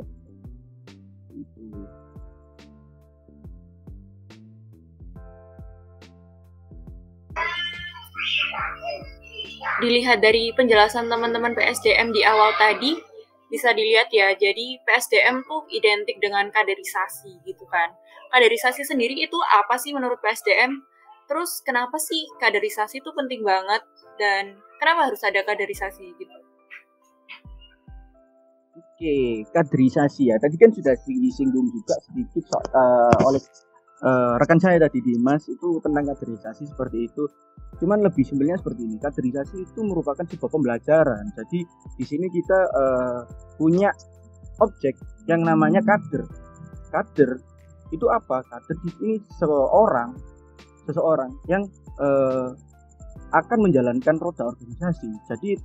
dilihat 9.82 10.22
dari 10.22 10.54
penjelasan 10.56 11.10
teman-teman 11.12 11.52
PSDM 11.52 12.14
di 12.14 12.22
awal 12.22 12.54
tadi, 12.56 12.96
bisa 13.52 13.74
dilihat 13.76 14.08
ya, 14.08 14.32
jadi 14.32 14.80
PSDM 14.86 15.44
tuh 15.44 15.68
identik 15.70 16.16
dengan 16.22 16.48
kaderisasi 16.48 17.42
gitu 17.44 17.68
kan. 17.68 17.92
Kaderisasi 18.34 18.82
sendiri 18.82 19.14
itu 19.14 19.38
apa 19.62 19.78
sih 19.78 19.94
menurut 19.94 20.18
PSDM? 20.18 20.82
Terus 21.30 21.62
kenapa 21.62 22.02
sih 22.02 22.26
kaderisasi 22.42 22.98
itu 22.98 23.10
penting 23.14 23.46
banget 23.46 23.86
dan 24.18 24.58
kenapa 24.82 25.06
harus 25.06 25.22
ada 25.22 25.38
kaderisasi 25.46 26.02
gitu? 26.18 26.34
Oke, 28.74 29.46
kaderisasi 29.54 30.34
ya. 30.34 30.36
Tadi 30.42 30.58
kan 30.58 30.74
sudah 30.74 30.98
disinggung 31.06 31.70
juga 31.70 31.94
sedikit 32.10 32.42
so- 32.50 32.66
eh, 32.74 33.18
oleh 33.22 33.38
eh, 34.02 34.34
rekan 34.42 34.58
saya 34.58 34.82
tadi 34.82 34.98
Dimas 34.98 35.46
itu 35.46 35.78
tentang 35.78 36.02
kaderisasi 36.10 36.66
seperti 36.66 37.06
itu. 37.06 37.30
Cuman 37.78 38.02
lebih 38.02 38.26
sebenarnya 38.26 38.58
seperti 38.58 38.82
ini. 38.82 38.98
Kaderisasi 38.98 39.62
itu 39.62 39.80
merupakan 39.86 40.26
sebuah 40.26 40.50
pembelajaran. 40.50 41.22
Jadi 41.38 41.62
di 41.94 42.04
sini 42.04 42.26
kita 42.26 42.58
eh, 42.66 43.20
punya 43.62 43.94
objek 44.58 44.98
yang 45.30 45.46
namanya 45.46 45.78
kader. 45.86 46.26
Kader 46.90 47.53
itu 47.94 48.06
apa? 48.10 48.42
Kader 48.50 48.76
di 48.82 48.90
sini 48.98 49.14
seseorang 49.38 50.10
seseorang 50.84 51.30
yang 51.48 51.64
eh, 52.02 52.48
akan 53.34 53.58
menjalankan 53.62 54.16
roda 54.18 54.50
organisasi. 54.50 55.08
Jadi 55.30 55.58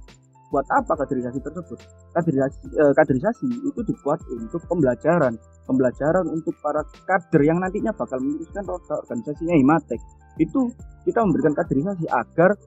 buat 0.49 0.65
apa 0.73 0.97
kaderisasi 0.97 1.39
tersebut? 1.45 1.77
Kaderisasi, 2.17 2.59
eh, 2.73 2.93
kaderisasi 2.97 3.47
itu 3.69 3.79
dibuat 3.85 4.21
untuk 4.33 4.61
pembelajaran, 4.65 5.37
pembelajaran 5.69 6.25
untuk 6.29 6.57
para 6.61 6.81
kader 7.05 7.41
yang 7.45 7.61
nantinya 7.61 7.93
bakal 7.93 8.17
meneruskan 8.17 8.65
roda 8.65 9.01
organisasinya 9.05 9.55
Himatek. 9.57 10.01
Itu 10.41 10.73
kita 11.05 11.21
memberikan 11.21 11.53
kaderisasi 11.53 12.09
agar 12.09 12.57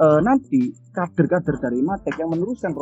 eh, 0.00 0.20
nanti 0.24 0.72
kader-kader 0.90 1.60
dari 1.60 1.84
Himatek 1.84 2.14
yang 2.18 2.32
meneruskan 2.32 2.72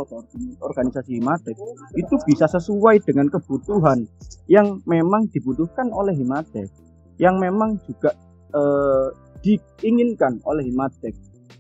organisasi 0.63 1.19
Himatek 1.19 1.59
itu 1.99 2.15
bisa 2.25 2.47
sesuai 2.49 3.05
dengan 3.05 3.29
kebutuhan 3.29 4.07
yang 4.49 4.81
memang 4.87 5.29
dibutuhkan 5.35 5.91
oleh 5.93 6.15
Himatek, 6.17 6.71
yang 7.19 7.37
memang 7.43 7.77
juga 7.85 8.15
eh, 8.55 9.09
diinginkan 9.43 10.41
oleh 10.47 10.67
Himatek. 10.67 11.15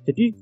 Jadi 0.09 0.33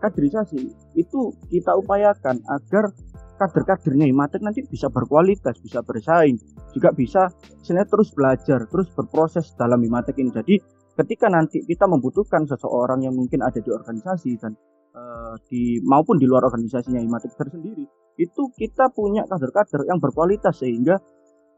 kaderisasi 0.00 0.60
itu 0.96 1.20
kita 1.50 1.76
upayakan 1.76 2.40
agar 2.48 2.94
kader-kadernya 3.34 4.06
Himatek 4.08 4.40
nanti 4.40 4.62
bisa 4.64 4.86
berkualitas, 4.88 5.58
bisa 5.58 5.82
bersaing, 5.82 6.38
juga 6.70 6.94
bisa 6.94 7.30
sebenarnya 7.62 7.90
terus 7.90 8.08
belajar, 8.14 8.60
terus 8.70 8.88
berproses 8.94 9.50
dalam 9.58 9.82
Himatek 9.82 10.14
ini. 10.22 10.30
Jadi 10.30 10.54
ketika 10.94 11.26
nanti 11.26 11.62
kita 11.66 11.90
membutuhkan 11.90 12.46
seseorang 12.46 13.02
yang 13.02 13.14
mungkin 13.14 13.42
ada 13.42 13.58
di 13.58 13.70
organisasi 13.70 14.38
dan 14.38 14.54
eh, 14.94 15.34
di 15.50 15.62
maupun 15.82 16.18
di 16.18 16.26
luar 16.26 16.46
organisasinya 16.46 17.02
Himatek 17.02 17.34
tersendiri, 17.34 17.84
itu 18.18 18.42
kita 18.54 18.94
punya 18.94 19.26
kader-kader 19.26 19.90
yang 19.90 19.98
berkualitas 19.98 20.62
sehingga 20.62 20.98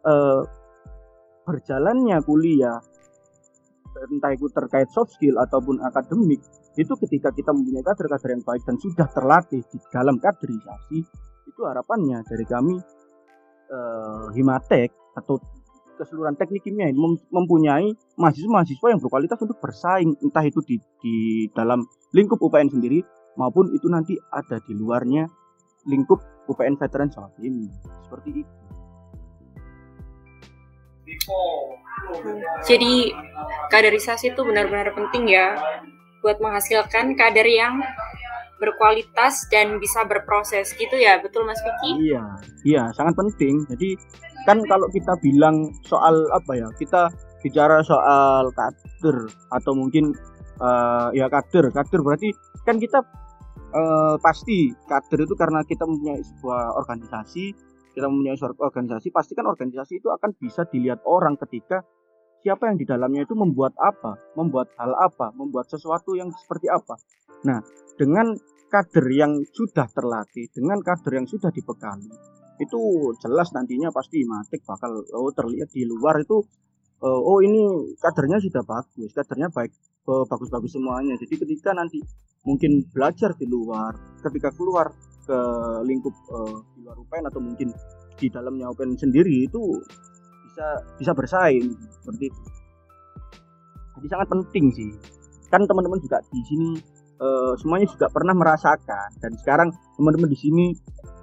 eh, 0.04 0.42
berjalannya 1.46 2.18
kuliah 2.26 2.80
entah 3.96 4.28
itu 4.28 4.52
terkait 4.52 4.92
soft 4.92 5.16
skill 5.16 5.40
ataupun 5.40 5.80
akademik 5.80 6.44
itu 6.76 6.92
ketika 7.00 7.32
kita 7.32 7.48
mempunyai 7.56 7.80
kader-kader 7.80 8.36
yang 8.36 8.44
baik 8.44 8.62
dan 8.68 8.76
sudah 8.76 9.08
terlatih 9.08 9.64
di 9.72 9.78
dalam 9.88 10.20
kaderisasi 10.20 10.98
itu 11.48 11.60
harapannya 11.64 12.20
dari 12.28 12.44
kami 12.44 12.76
eh, 13.72 14.26
Himatek 14.36 14.90
atau 15.16 15.40
keseluruhan 15.96 16.36
teknik 16.36 16.62
kimia 16.62 16.92
ini 16.92 16.98
mem- 17.00 17.24
mempunyai 17.32 17.90
mahasiswa-mahasiswa 18.20 18.86
yang 18.92 19.00
berkualitas 19.00 19.38
untuk 19.40 19.58
bersaing 19.58 20.12
entah 20.20 20.44
itu 20.44 20.60
di, 20.62 20.76
di 21.00 21.16
dalam 21.56 21.82
lingkup 22.12 22.38
UPN 22.38 22.70
sendiri 22.70 23.02
maupun 23.40 23.72
itu 23.72 23.88
nanti 23.88 24.16
ada 24.32 24.60
di 24.64 24.72
luarnya 24.76 25.26
lingkup 25.88 26.20
UPN 26.46 26.78
Veteran 26.78 27.08
Jawa 27.10 27.32
Timur 27.36 27.72
seperti 28.06 28.44
itu. 28.44 28.54
Jadi 32.66 33.14
kaderisasi 33.70 34.34
itu 34.34 34.40
benar-benar 34.42 34.92
penting 34.92 35.30
ya 35.30 35.56
buat 36.20 36.42
menghasilkan 36.42 37.14
kader 37.14 37.46
yang 37.46 37.78
berkualitas 38.56 39.44
dan 39.52 39.76
bisa 39.76 40.04
berproses 40.08 40.72
gitu 40.76 40.96
ya, 40.96 41.20
betul 41.20 41.44
Mas 41.44 41.60
Vicky? 41.60 42.12
Iya, 42.12 42.24
iya 42.64 42.82
sangat 42.96 43.16
penting. 43.16 43.64
Jadi 43.68 43.96
kan 44.48 44.62
kalau 44.64 44.88
kita 44.92 45.12
bilang 45.20 45.70
soal 45.84 46.24
apa 46.32 46.52
ya, 46.56 46.68
kita 46.80 47.12
bicara 47.44 47.84
soal 47.84 48.50
kader 48.56 49.28
atau 49.52 49.72
mungkin 49.76 50.16
uh, 50.60 51.08
ya 51.12 51.28
kader 51.28 51.70
kader 51.70 52.00
berarti 52.00 52.32
kan 52.64 52.80
kita 52.80 53.04
uh, 53.76 54.16
pasti 54.20 54.72
kader 54.88 55.24
itu 55.24 55.34
karena 55.36 55.60
kita 55.62 55.84
mempunyai 55.84 56.22
sebuah 56.22 56.74
organisasi 56.80 57.54
kita 57.96 58.06
mempunyai 58.12 58.36
suatu 58.36 58.60
organisasi 58.60 59.08
pasti 59.08 59.32
kan 59.32 59.48
organisasi 59.48 60.02
itu 60.02 60.12
akan 60.12 60.36
bisa 60.36 60.68
dilihat 60.68 61.00
orang 61.08 61.38
ketika 61.40 61.80
siapa 62.44 62.68
yang 62.68 62.76
di 62.76 62.84
dalamnya 62.84 63.24
itu 63.24 63.32
membuat 63.32 63.72
apa 63.80 64.20
membuat 64.36 64.68
hal 64.76 64.92
apa 65.00 65.32
membuat 65.32 65.70
sesuatu 65.72 66.12
yang 66.12 66.28
seperti 66.34 66.68
apa 66.68 67.00
nah 67.44 67.60
dengan 67.96 68.36
kader 68.68 69.06
yang 69.12 69.32
sudah 69.52 69.88
terlatih 69.90 70.46
dengan 70.52 70.78
kader 70.84 71.22
yang 71.22 71.28
sudah 71.28 71.50
dibekali 71.50 72.12
itu 72.56 72.80
jelas 73.20 73.52
nantinya 73.52 73.92
pasti 73.92 74.24
matik 74.24 74.64
bakal 74.64 75.04
oh, 75.12 75.32
terlihat 75.32 75.68
di 75.72 75.84
luar 75.84 76.20
itu 76.20 76.40
uh, 77.04 77.20
oh 77.20 77.44
ini 77.44 77.92
kadernya 78.00 78.40
sudah 78.40 78.64
bagus 78.64 79.12
kadernya 79.12 79.52
baik 79.52 79.72
uh, 80.08 80.24
bagus-bagus 80.26 80.72
semuanya. 80.78 81.14
Jadi 81.18 81.34
ketika 81.36 81.74
nanti 81.74 82.00
mungkin 82.46 82.86
belajar 82.94 83.34
di 83.34 83.46
luar 83.46 83.92
ketika 84.22 84.54
keluar 84.54 84.94
ke 85.26 85.38
lingkup 85.84 86.14
uh, 86.30 86.62
di 86.78 86.86
luar 86.86 86.96
UPN 87.02 87.24
atau 87.26 87.40
mungkin 87.42 87.68
di 88.16 88.26
dalamnya 88.30 88.70
UPN 88.72 88.94
sendiri 88.96 89.44
itu 89.44 89.82
bisa 90.48 90.66
bisa 90.96 91.12
bersaing 91.12 91.74
seperti 92.00 92.30
itu. 92.30 92.42
Jadi 94.00 94.06
sangat 94.12 94.28
penting 94.30 94.64
sih. 94.72 94.90
Kan 95.50 95.66
teman-teman 95.66 95.98
juga 95.98 96.22
di 96.30 96.40
sini 96.46 96.70
uh, 97.20 97.52
semuanya 97.60 97.86
juga 97.90 98.06
pernah 98.12 98.34
merasakan. 98.36 99.08
Dan 99.20 99.32
sekarang 99.40 99.68
teman-teman 99.96 100.30
di 100.30 100.38
sini 100.38 100.66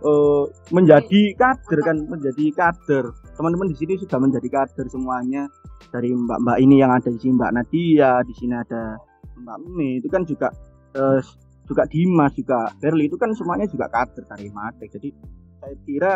uh, 0.05 0.45
menjadi 0.73 1.33
kader 1.38 1.79
kan 1.83 1.97
menjadi 2.07 2.45
kader. 2.53 3.05
Teman-teman 3.38 3.69
di 3.73 3.77
sini 3.77 3.93
sudah 4.01 4.17
menjadi 4.21 4.47
kader 4.50 4.85
semuanya. 4.89 5.50
Dari 5.93 6.09
mbak-mbak 6.09 6.57
ini 6.57 6.81
yang 6.81 6.89
ada 6.89 7.05
di 7.05 7.19
sini 7.21 7.38
mbak 7.38 7.53
Nadia 7.53 8.25
di 8.25 8.33
sini 8.33 8.53
ada 8.57 8.97
mbak 9.38 9.57
Mimi 9.62 10.01
itu 10.01 10.09
kan 10.09 10.25
juga 10.25 10.50
uh, 10.97 11.21
juga 11.69 11.85
Dimas 11.85 12.33
juga 12.33 12.73
Berli 12.81 13.05
itu 13.05 13.13
kan 13.13 13.29
semuanya 13.38 13.69
juga 13.69 13.88
kader 13.93 14.25
dari 14.25 14.50
mate 14.50 14.89
jadi 14.89 15.13
saya 15.62 15.75
kira 15.85 16.13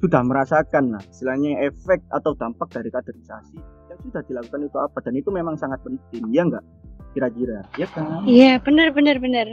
sudah 0.00 0.22
merasakan 0.24 0.96
lah 0.96 1.02
istilahnya 1.06 1.60
efek 1.62 2.02
atau 2.08 2.32
dampak 2.34 2.72
dari 2.72 2.88
kaderisasi 2.88 3.60
yang 3.92 3.98
sudah 4.02 4.22
dilakukan 4.24 4.60
itu 4.66 4.78
apa. 4.80 4.98
Dan 5.04 5.14
itu 5.20 5.28
memang 5.28 5.54
sangat 5.60 5.78
penting 5.84 6.24
ya 6.32 6.48
enggak 6.48 6.64
kira-kira. 7.12 7.64
Ya 7.76 7.86
kan? 7.88 8.24
Iya 8.24 8.58
benar 8.60 8.92
benar 8.96 9.16
benar. 9.20 9.48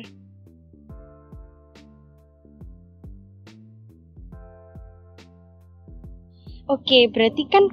Oke, 6.70 7.10
berarti 7.10 7.50
kan 7.50 7.66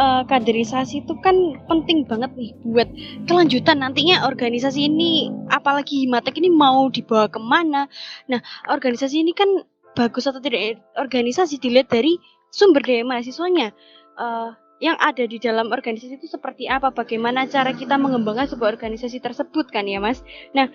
uh, 0.00 0.24
kaderisasi 0.24 1.04
itu 1.04 1.12
kan 1.20 1.36
penting 1.68 2.08
banget 2.08 2.32
nih 2.32 2.56
buat 2.64 2.88
kelanjutan 3.28 3.84
nantinya 3.84 4.24
organisasi 4.24 4.88
ini, 4.88 5.28
apalagi 5.52 6.08
Himatek 6.08 6.40
ini 6.40 6.48
mau 6.48 6.88
dibawa 6.88 7.28
ke 7.28 7.36
mana. 7.36 7.92
Nah, 8.24 8.40
organisasi 8.72 9.20
ini 9.20 9.36
kan 9.36 9.68
bagus 9.92 10.24
atau 10.24 10.40
tidak? 10.40 10.80
Organisasi 10.96 11.60
dilihat 11.60 11.92
dari 11.92 12.16
sumber 12.48 12.80
daya 12.80 13.04
mahasiswanya. 13.04 13.68
Uh, 14.16 14.56
yang 14.78 14.94
ada 15.02 15.26
di 15.26 15.42
dalam 15.42 15.74
organisasi 15.74 16.22
itu 16.22 16.30
seperti 16.30 16.70
apa, 16.70 16.94
bagaimana 16.94 17.50
cara 17.50 17.74
kita 17.74 17.98
mengembangkan 17.98 18.46
sebuah 18.46 18.78
organisasi 18.78 19.18
tersebut 19.18 19.74
kan 19.74 19.86
ya 19.90 19.98
Mas. 19.98 20.22
Nah, 20.54 20.70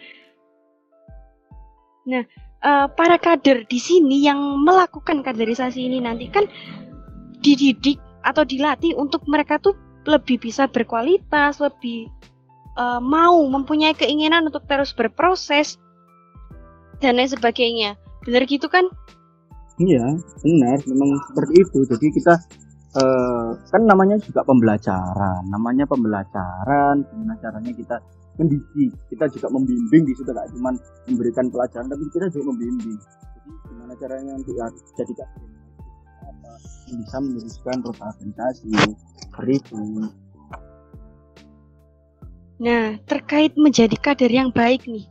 nah 2.03 2.23
uh, 2.63 2.87
para 2.91 3.15
kader 3.15 3.63
di 3.67 3.79
sini 3.79 4.27
yang 4.27 4.59
melakukan 4.59 5.23
kaderisasi 5.23 5.87
ini 5.87 6.03
nanti 6.03 6.27
kan 6.27 6.43
dididik 7.39 7.99
atau 8.23 8.43
dilatih 8.43 8.95
untuk 8.95 9.23
mereka 9.27 9.59
tuh 9.59 9.75
lebih 10.03 10.39
bisa 10.39 10.67
berkualitas, 10.67 11.63
lebih 11.63 12.11
uh, 12.75 12.99
mau 12.99 13.39
mempunyai 13.47 13.95
keinginan 13.95 14.47
untuk 14.47 14.67
terus 14.67 14.91
berproses 14.91 15.79
dan 16.99 17.15
lain 17.15 17.31
sebagainya. 17.31 17.95
Benar 18.23 18.47
gitu 18.47 18.67
kan? 18.67 18.87
Iya, 19.79 20.05
benar. 20.43 20.77
Memang 20.87 21.09
seperti 21.31 21.53
itu. 21.59 21.79
Jadi 21.87 22.07
kita 22.15 22.33
uh, 22.97 23.57
kan 23.69 23.81
namanya 23.85 24.17
juga 24.21 24.45
pembelajaran 24.45 25.41
namanya 25.49 25.85
pembelajaran 25.89 27.01
gimana 27.09 27.33
caranya 27.41 27.71
kita 27.73 27.97
mendidik 28.41 28.91
kita 29.13 29.25
juga 29.29 29.47
membimbing 29.53 30.03
di 30.09 30.13
situ 30.17 30.25
tidak 30.25 30.49
cuma 30.53 30.73
memberikan 31.05 31.45
pelajaran 31.53 31.85
tapi 31.85 32.03
kita 32.09 32.25
juga 32.33 32.49
membimbing. 32.53 32.97
Jadi 32.97 33.51
gimana 33.69 33.93
caranya 33.99 34.31
untuk 34.39 34.55
ya, 34.57 34.67
jadi 34.97 35.13
apa 36.23 36.51
bisa 36.93 37.17
meneruskan 37.21 37.77
organisasi 37.85 38.69
itu 38.69 38.91
nah 42.61 42.95
terkait 43.09 43.57
menjadi 43.57 43.97
kader 43.97 44.31
yang 44.31 44.49
baik 44.53 44.85
nih 44.87 45.09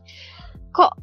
kok 0.73 0.95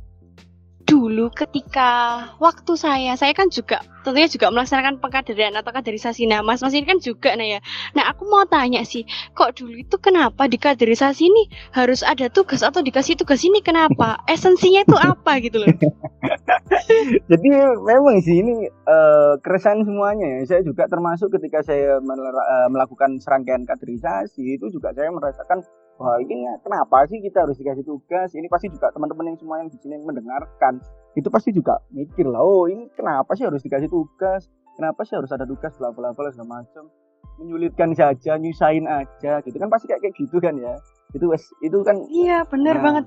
dulu 1.01 1.33
ketika 1.33 2.29
waktu 2.37 2.77
saya, 2.77 3.17
saya 3.17 3.33
kan 3.33 3.49
juga 3.49 3.81
tentunya 4.05 4.29
juga 4.29 4.53
melaksanakan 4.53 5.01
pengkaderan 5.01 5.57
atau 5.57 5.73
kaderisasi. 5.73 6.29
Nah, 6.29 6.45
Mas 6.45 6.61
Mas 6.61 6.77
ini 6.77 6.85
kan 6.85 7.01
juga 7.01 7.33
nah 7.41 7.49
ya. 7.49 7.65
Nah, 7.97 8.13
aku 8.13 8.29
mau 8.29 8.45
tanya 8.45 8.85
sih, 8.85 9.09
kok 9.33 9.57
dulu 9.57 9.81
itu 9.81 9.97
kenapa 9.97 10.45
di 10.45 10.61
kaderisasi 10.61 11.33
ini 11.33 11.49
harus 11.73 12.05
ada 12.05 12.29
tugas 12.29 12.61
atau 12.61 12.85
dikasih 12.85 13.17
tugas 13.17 13.41
ini 13.41 13.65
kenapa? 13.65 14.21
Esensinya 14.33 14.85
itu 14.85 14.97
apa 15.01 15.41
gitu 15.41 15.65
loh. 15.65 15.73
Jadi 17.33 17.49
memang 17.81 18.21
sih 18.21 18.45
ini 18.45 18.69
uh, 18.85 19.41
keresahan 19.41 19.81
semuanya 19.89 20.45
ya. 20.45 20.57
Saya 20.57 20.61
juga 20.69 20.85
termasuk 20.85 21.33
ketika 21.41 21.65
saya 21.65 21.97
uh, 21.97 22.69
melakukan 22.69 23.17
serangkaian 23.25 23.65
kaderisasi 23.65 24.61
itu 24.61 24.69
juga 24.69 24.93
saya 24.93 25.09
merasakan 25.09 25.65
wah 26.01 26.17
ini 26.17 26.49
kenapa 26.65 27.05
sih 27.05 27.21
kita 27.21 27.45
harus 27.45 27.61
dikasih 27.61 27.85
tugas? 27.85 28.33
Ini 28.33 28.49
pasti 28.49 28.73
juga 28.73 28.89
teman-teman 28.89 29.29
yang 29.29 29.37
semua 29.37 29.61
yang 29.61 29.69
di 29.69 29.77
sini 29.77 30.01
mendengarkan. 30.01 30.81
Itu 31.13 31.29
pasti 31.29 31.53
juga 31.53 31.77
mikir 31.93 32.25
lah 32.25 32.41
oh 32.41 32.65
ini 32.73 32.89
kenapa 32.97 33.37
sih 33.37 33.45
harus 33.45 33.61
dikasih 33.61 33.93
tugas? 33.93 34.49
Kenapa 34.81 35.05
sih 35.05 35.21
harus 35.21 35.29
ada 35.29 35.45
tugas 35.45 35.77
bla 35.77 35.93
bla 35.93 36.17
bla 36.17 36.33
segala 36.33 36.65
macam 36.65 36.89
menyulitkan 37.37 37.93
saja 37.93 38.41
nyusahin 38.41 38.89
aja 38.89 39.45
gitu. 39.45 39.57
Kan 39.61 39.69
pasti 39.69 39.93
kayak 39.93 40.01
kayak 40.01 40.17
gitu 40.17 40.41
kan 40.41 40.57
ya. 40.57 40.81
Itu 41.13 41.29
itu 41.61 41.79
kan 41.85 41.97
iya 42.09 42.49
benar 42.49 42.81
nah, 42.81 42.83
banget. 42.83 43.05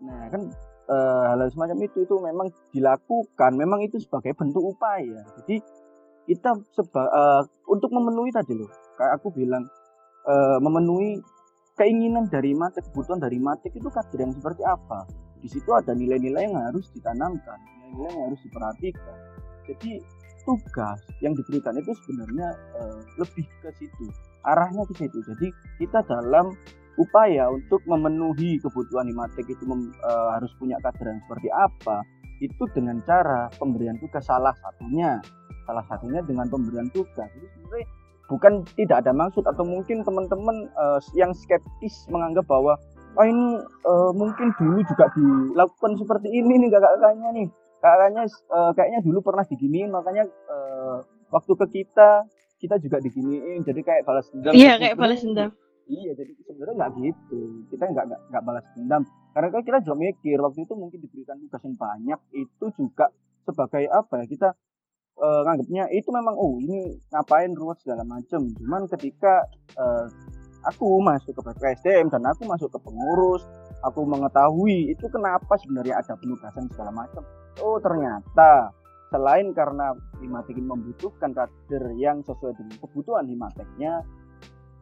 Nah 0.00 0.24
kan 0.32 0.42
uh, 0.88 1.22
hal 1.36 1.44
semacam 1.52 1.84
itu 1.84 2.08
itu 2.08 2.16
memang 2.16 2.48
dilakukan. 2.72 3.52
Memang 3.60 3.84
itu 3.84 4.00
sebagai 4.00 4.32
bentuk 4.32 4.64
upaya. 4.72 5.20
Jadi 5.44 5.60
kita 6.24 6.56
seba 6.72 7.04
uh, 7.12 7.42
untuk 7.68 7.92
memenuhi 7.92 8.32
tadi 8.32 8.56
loh 8.56 8.70
kayak 8.94 9.18
aku 9.18 9.32
bilang 9.34 9.66
uh, 10.28 10.58
memenuhi 10.62 11.18
keinginan 11.80 12.28
dari 12.28 12.52
matek, 12.52 12.92
kebutuhan 12.92 13.24
dari 13.24 13.40
matek 13.40 13.72
itu 13.72 13.88
kader 13.88 14.20
yang 14.20 14.36
seperti 14.36 14.62
apa. 14.68 15.08
Di 15.40 15.48
situ 15.48 15.72
ada 15.72 15.96
nilai-nilai 15.96 16.52
yang 16.52 16.60
harus 16.60 16.92
ditanamkan, 16.92 17.56
nilai-nilai 17.88 18.12
yang 18.12 18.24
harus 18.28 18.40
diperhatikan. 18.44 19.16
Jadi 19.64 19.90
tugas 20.44 21.00
yang 21.24 21.32
diberikan 21.32 21.72
itu 21.80 21.96
sebenarnya 22.04 22.52
uh, 22.76 23.00
lebih 23.16 23.48
ke 23.64 23.72
situ, 23.80 24.12
arahnya 24.44 24.84
ke 24.92 24.94
situ. 25.00 25.24
Jadi 25.24 25.48
kita 25.80 26.04
dalam 26.04 26.52
upaya 27.00 27.48
untuk 27.48 27.80
memenuhi 27.88 28.60
kebutuhan 28.60 29.08
Himatek 29.08 29.48
itu 29.48 29.64
mem, 29.64 29.88
uh, 30.04 30.36
harus 30.36 30.52
punya 30.60 30.76
kader 30.84 31.16
yang 31.16 31.20
seperti 31.24 31.48
apa, 31.48 32.04
itu 32.44 32.64
dengan 32.76 33.00
cara 33.08 33.48
pemberian 33.56 33.96
tugas 33.96 34.28
salah 34.28 34.52
satunya, 34.60 35.16
salah 35.64 35.84
satunya 35.88 36.20
dengan 36.28 36.44
pemberian 36.52 36.92
tugas. 36.92 37.28
Jadi 37.32 37.80
bukan 38.30 38.62
tidak 38.78 39.02
ada 39.02 39.10
maksud 39.10 39.42
atau 39.42 39.66
mungkin 39.66 40.06
teman-teman 40.06 40.70
uh, 40.78 41.02
yang 41.18 41.34
skeptis 41.34 42.06
menganggap 42.06 42.46
bahwa 42.46 42.78
oh 43.18 43.26
ini 43.26 43.58
uh, 43.90 44.14
mungkin 44.14 44.54
dulu 44.54 44.78
juga 44.86 45.10
dilakukan 45.18 45.98
seperti 45.98 46.30
ini 46.30 46.62
nih 46.62 46.70
kakak-kakaknya 46.70 47.28
nih. 47.34 47.48
Kakaknya 47.82 48.22
uh, 48.54 48.70
kayaknya 48.78 49.00
dulu 49.02 49.18
pernah 49.18 49.42
diginiin 49.42 49.90
makanya 49.90 50.30
uh, 50.46 51.02
waktu 51.34 51.52
ke 51.58 51.66
kita 51.82 52.30
kita 52.62 52.78
juga 52.78 53.02
diginiin. 53.02 53.66
Jadi 53.66 53.80
kayak 53.82 54.06
balas 54.06 54.30
dendam 54.30 54.54
iya 54.54 54.78
kayak 54.78 54.94
balas 54.94 55.20
dendam. 55.26 55.50
Iya 55.90 56.14
jadi 56.14 56.30
sebenarnya 56.46 56.74
nggak 56.78 56.92
gitu. 57.02 57.40
Kita 57.74 57.82
nggak 57.90 58.06
nggak 58.30 58.42
balas 58.46 58.64
dendam. 58.78 59.02
Karena 59.34 59.48
kan 59.50 59.62
kita 59.66 59.78
juga 59.82 59.96
mikir 59.98 60.38
waktu 60.38 60.60
itu 60.62 60.74
mungkin 60.78 60.98
diberikan 61.02 61.36
tugas 61.42 61.62
yang 61.66 61.74
banyak 61.74 62.20
itu 62.38 62.66
juga 62.78 63.10
sebagai 63.42 63.90
apa 63.90 64.22
ya 64.22 64.26
kita 64.30 64.48
uh, 65.20 65.40
nganggapnya 65.46 65.86
itu 65.92 66.08
memang 66.10 66.34
oh 66.34 66.56
ini 66.58 66.96
ngapain 67.12 67.52
ruwet 67.54 67.78
segala 67.84 68.02
macam 68.08 68.48
cuman 68.56 68.88
ketika 68.96 69.46
uh, 69.76 70.08
aku 70.66 71.00
masuk 71.00 71.36
ke 71.36 71.40
PPSDM 71.40 72.08
dan 72.12 72.24
aku 72.26 72.44
masuk 72.48 72.68
ke 72.72 72.78
pengurus 72.80 73.44
aku 73.84 74.04
mengetahui 74.04 74.92
itu 74.92 75.06
kenapa 75.12 75.56
sebenarnya 75.60 76.00
ada 76.00 76.16
penugasan 76.16 76.68
segala 76.72 76.92
macam 76.92 77.22
oh 77.64 77.78
ternyata 77.80 78.72
selain 79.10 79.50
karena 79.52 79.92
Himatek 80.22 80.54
ini 80.54 80.68
membutuhkan 80.70 81.34
kader 81.34 81.84
yang 81.98 82.22
sesuai 82.22 82.54
dengan 82.54 82.76
kebutuhan 82.78 83.26
Himateknya 83.26 84.06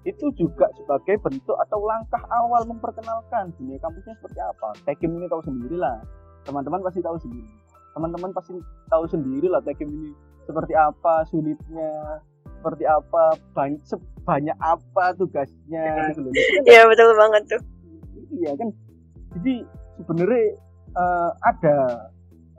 itu 0.07 0.31
juga 0.39 0.71
sebagai 0.79 1.19
bentuk 1.21 1.57
atau 1.69 1.83
langkah 1.83 2.23
awal 2.31 2.63
memperkenalkan 2.65 3.51
dunia 3.59 3.77
kampusnya 3.83 4.15
seperti 4.17 4.41
apa. 4.41 4.69
Tekim 4.87 5.11
ini 5.19 5.27
tahu 5.27 5.43
sendiri 5.43 5.77
lah, 5.77 5.99
teman-teman 6.47 6.81
pasti 6.87 7.03
tahu 7.03 7.19
sendiri. 7.19 7.51
Teman-teman 7.93 8.31
pasti 8.31 8.55
tahu 8.89 9.05
sendiri 9.11 9.51
lah 9.51 9.59
Tekim 9.67 9.91
ini 9.91 10.15
seperti 10.49 10.73
apa 10.73 11.29
sulitnya 11.29 12.25
seperti 12.59 12.85
apa 12.89 13.37
banyak 13.53 13.83
sebanyak 13.85 14.57
apa 14.59 15.15
tugasnya 15.15 16.11
gitu 16.11 16.27
loh. 16.27 16.33
Iya 16.67 16.83
betul 16.89 17.13
banget 17.15 17.43
tuh. 17.47 17.63
iya 18.35 18.53
kan. 18.57 18.69
Jadi 19.39 19.55
sebenarnya 20.01 20.45
eh, 20.97 21.31
ada 21.45 21.77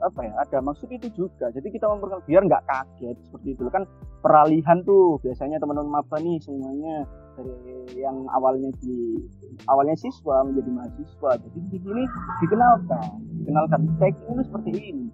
apa 0.00 0.20
ya 0.24 0.32
ada 0.40 0.58
maksud 0.64 0.88
itu 0.88 1.12
juga. 1.12 1.52
Jadi 1.52 1.68
kita 1.68 1.84
memperkenalkan 1.84 2.24
biar 2.24 2.42
nggak 2.48 2.64
kaget 2.64 3.16
seperti 3.28 3.48
itu 3.52 3.68
kan 3.68 3.84
peralihan 4.24 4.80
tuh 4.88 5.20
biasanya 5.20 5.60
teman-teman 5.60 6.00
maba 6.00 6.16
nih 6.22 6.40
semuanya 6.40 7.04
dari 7.36 8.00
yang 8.00 8.24
awalnya 8.32 8.72
di 8.80 9.20
awalnya 9.68 9.98
siswa 10.00 10.40
menjadi 10.48 10.70
mahasiswa. 10.72 11.30
Jadi 11.44 11.58
di 11.68 11.78
sini 11.84 12.04
dikenalkan 12.40 13.20
dikenalkan. 13.44 13.80
Teknik 14.00 14.24
itu 14.32 14.42
seperti 14.48 14.70
ini 14.72 15.06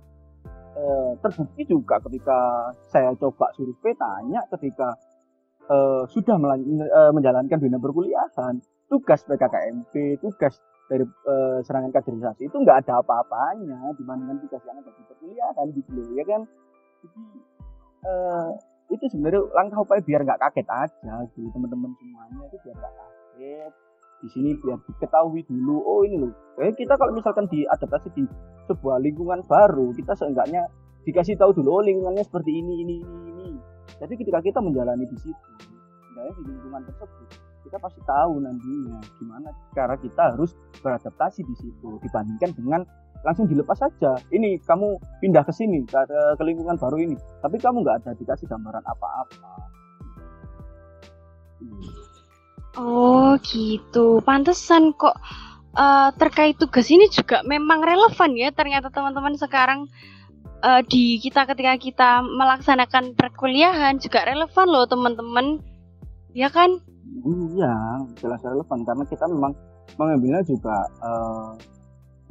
Eh, 0.77 1.13
terbukti 1.25 1.65
juga 1.65 1.97
ketika 2.05 2.69
saya 2.93 3.09
coba 3.17 3.49
survei 3.57 3.97
tanya 3.97 4.45
ketika 4.53 4.93
eh, 5.73 6.05
sudah 6.13 6.37
eh, 6.37 7.13
menjalankan 7.17 7.57
dunia 7.57 7.81
perkuliahan 7.81 8.61
tugas 8.93 9.25
PKKMP, 9.25 10.21
tugas 10.21 10.61
dari 10.93 11.09
eh, 11.09 11.59
serangan 11.65 11.89
kaderisasi 11.97 12.53
itu 12.53 12.57
nggak 12.61 12.85
ada 12.85 13.01
apa-apanya 13.01 13.97
dibandingkan 13.97 14.37
tugas 14.45 14.61
yang 14.69 14.77
ada 14.77 14.93
di 14.93 15.03
perkuliahan 15.09 15.67
gitu 15.73 15.91
loh, 15.97 16.09
ya 16.13 16.25
kan. 16.29 16.43
Jadi 17.01 17.23
eh, 18.05 18.49
itu 18.93 19.05
sebenarnya 19.17 19.43
langkah 19.57 19.81
upaya 19.81 20.05
biar 20.05 20.29
nggak 20.29 20.41
kaget 20.45 20.69
aja 20.69 21.15
gitu 21.33 21.49
teman-teman 21.57 21.91
semuanya 21.97 22.53
itu 22.53 22.57
biar 22.69 22.77
nggak 22.77 22.95
kaget 23.01 23.73
di 24.27 24.31
sini 24.35 24.51
biar 24.59 24.83
diketahui 24.83 25.47
dulu. 25.47 25.79
Oh 25.87 26.03
ini 26.03 26.19
loh. 26.19 26.35
Eh 26.59 26.75
kita 26.75 26.99
kalau 26.99 27.15
misalkan 27.15 27.47
diadaptasi 27.47 28.11
di 28.19 28.27
sebuah 28.67 28.99
lingkungan 28.99 29.47
baru 29.47 29.95
kita 29.95 30.19
seenggaknya 30.19 30.67
dikasih 31.07 31.39
tahu 31.39 31.55
dulu 31.55 31.81
oh 31.81 31.83
lingkungannya 31.87 32.27
seperti 32.27 32.51
ini 32.51 32.83
ini 32.83 32.95
ini 33.31 33.49
jadi 34.03 34.13
ketika 34.19 34.43
kita 34.43 34.59
menjalani 34.59 35.07
di 35.07 35.17
situ 35.23 35.51
menjalani 36.11 36.35
di 36.35 36.43
lingkungan 36.51 36.83
tersebut 36.91 37.29
kita 37.63 37.79
pasti 37.79 38.01
tahu 38.03 38.43
nantinya 38.43 38.99
gimana 39.19 39.49
cara 39.75 39.95
kita 39.99 40.35
harus 40.35 40.55
beradaptasi 40.83 41.47
di 41.47 41.55
situ 41.63 41.99
dibandingkan 42.03 42.51
dengan 42.55 42.83
langsung 43.25 43.51
dilepas 43.51 43.75
saja. 43.83 44.15
Ini 44.31 44.63
kamu 44.63 45.03
pindah 45.19 45.43
ke 45.43 45.51
sini 45.51 45.83
ke, 45.83 45.99
ke 46.39 46.43
lingkungan 46.47 46.79
baru 46.79 46.99
ini 46.99 47.19
tapi 47.43 47.59
kamu 47.59 47.83
nggak 47.83 48.07
ada 48.07 48.11
dikasih 48.19 48.47
gambaran 48.51 48.83
apa-apa. 48.87 49.51
Hmm. 51.63 52.16
Oh 52.77 53.41
gitu, 53.41 54.21
pantesan 54.21 54.93
kok 54.93 55.17
eh, 55.77 56.09
terkait 56.21 56.61
tugas 56.61 56.89
ini 56.93 57.09
juga 57.09 57.41
memang 57.49 57.81
relevan 57.81 58.37
ya 58.37 58.53
ternyata 58.53 58.93
teman-teman 58.93 59.37
sekarang 59.41 59.89
eh, 60.61 60.81
di 60.85 61.17
kita 61.17 61.49
ketika 61.49 61.75
kita 61.81 62.11
melaksanakan 62.21 63.17
perkuliahan 63.17 63.97
juga 63.97 64.29
relevan 64.29 64.67
loh 64.69 64.85
teman-teman, 64.85 65.65
ya 66.37 66.53
kan? 66.53 66.77
Iya, 67.25 68.05
jelas 68.21 68.45
relevan 68.45 68.85
karena 68.85 69.05
kita 69.09 69.25
memang 69.25 69.57
mengambilnya 69.97 70.45
juga 70.45 70.77
eh, 71.01 71.51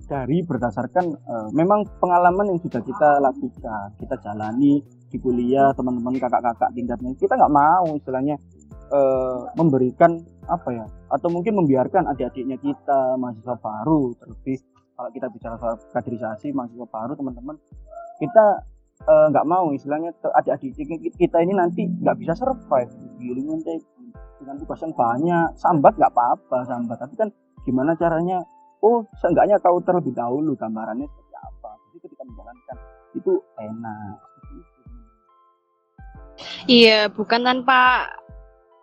dari 0.05 0.45
berdasarkan 0.45 1.05
eh, 1.09 1.49
memang 1.57 1.89
pengalaman 1.97 2.53
yang 2.53 2.59
sudah 2.61 2.81
kita 2.85 3.17
lakukan, 3.17 3.97
kita 3.97 4.15
jalani 4.21 4.85
di 5.09 5.17
kuliah 5.17 5.73
teman-teman 5.73 6.21
kakak-kakak 6.21 6.69
tingkatnya. 6.77 7.17
Kita 7.17 7.33
nggak 7.33 7.53
mau 7.53 7.89
istilahnya 7.97 8.37
eh, 8.93 9.39
memberikan 9.57 10.21
apa 10.45 10.69
ya 10.69 10.85
atau 11.09 11.27
mungkin 11.33 11.57
membiarkan 11.57 12.05
adik-adiknya 12.13 12.57
kita 12.61 13.17
mahasiswa 13.17 13.57
baru 13.57 14.13
terlebih 14.21 14.61
kalau 14.95 15.09
kita 15.11 15.27
bicara 15.27 15.55
soal 15.57 15.75
kaderisasi 15.91 16.53
mahasiswa 16.53 16.87
baru 16.87 17.17
teman-teman 17.17 17.57
kita 18.19 18.63
eh, 19.03 19.25
nggak 19.31 19.47
mau 19.47 19.71
istilahnya 19.75 20.15
adik-adik 20.39 20.73
kita 21.19 21.37
ini 21.43 21.53
nanti 21.55 21.83
nggak 21.87 22.17
bisa 22.19 22.33
survive. 22.35 22.91
Di 23.19 23.27
lingkungan 23.31 23.63
dengan 24.39 24.55
tugas 24.59 24.79
yang 24.83 24.93
banyak 24.95 25.47
sambat 25.59 25.93
nggak 25.99 26.11
apa-apa 26.11 26.57
sambat. 26.67 26.97
Tapi 26.99 27.15
kan 27.19 27.29
gimana 27.67 27.95
caranya? 27.97 28.39
Oh 28.83 29.03
seenggaknya 29.17 29.57
tahu 29.59 29.81
terlebih 29.81 30.13
dahulu 30.13 30.53
gambarannya 30.55 31.07
seperti 31.09 31.35
apa. 31.41 31.69
Jadi 31.89 31.97
ketika 32.05 32.23
menjalankan 32.23 32.77
itu 33.15 33.33
enak. 33.57 34.17
Iya, 36.67 37.07
bukan 37.13 37.47
tanpa 37.47 38.09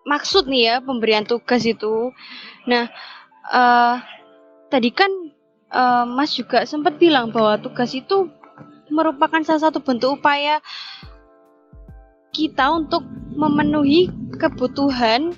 maksud 0.06 0.50
nih 0.50 0.62
ya 0.68 0.74
pemberian 0.82 1.26
tugas 1.26 1.62
itu. 1.66 2.10
Nah, 2.66 2.90
eh 3.50 3.96
tadi 4.70 4.90
kan 4.94 5.10
eh, 5.72 6.04
Mas 6.08 6.34
juga 6.34 6.64
sempat 6.64 6.96
bilang 6.96 7.30
bahwa 7.30 7.58
tugas 7.60 7.92
itu 7.92 8.30
merupakan 8.92 9.40
salah 9.40 9.70
satu 9.70 9.80
bentuk 9.80 10.20
upaya 10.20 10.60
kita 12.32 12.72
untuk 12.72 13.04
memenuhi 13.36 14.08
kebutuhan 14.40 15.36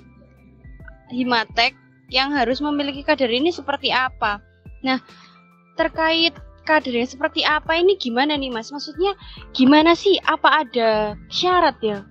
Himatek 1.11 1.77
yang 2.09 2.33
harus 2.33 2.59
memiliki 2.59 3.05
kader 3.05 3.29
ini 3.29 3.53
seperti 3.53 3.93
apa. 3.93 4.41
Nah, 4.81 4.97
terkait 5.77 6.33
kadernya 6.65 7.05
seperti 7.05 7.45
apa 7.45 7.77
ini 7.77 7.93
gimana 7.95 8.33
nih 8.33 8.49
Mas? 8.49 8.73
Maksudnya 8.73 9.13
gimana 9.53 9.93
sih? 9.93 10.17
Apa 10.25 10.65
ada 10.65 11.13
syarat 11.29 11.77
ya? 11.85 12.01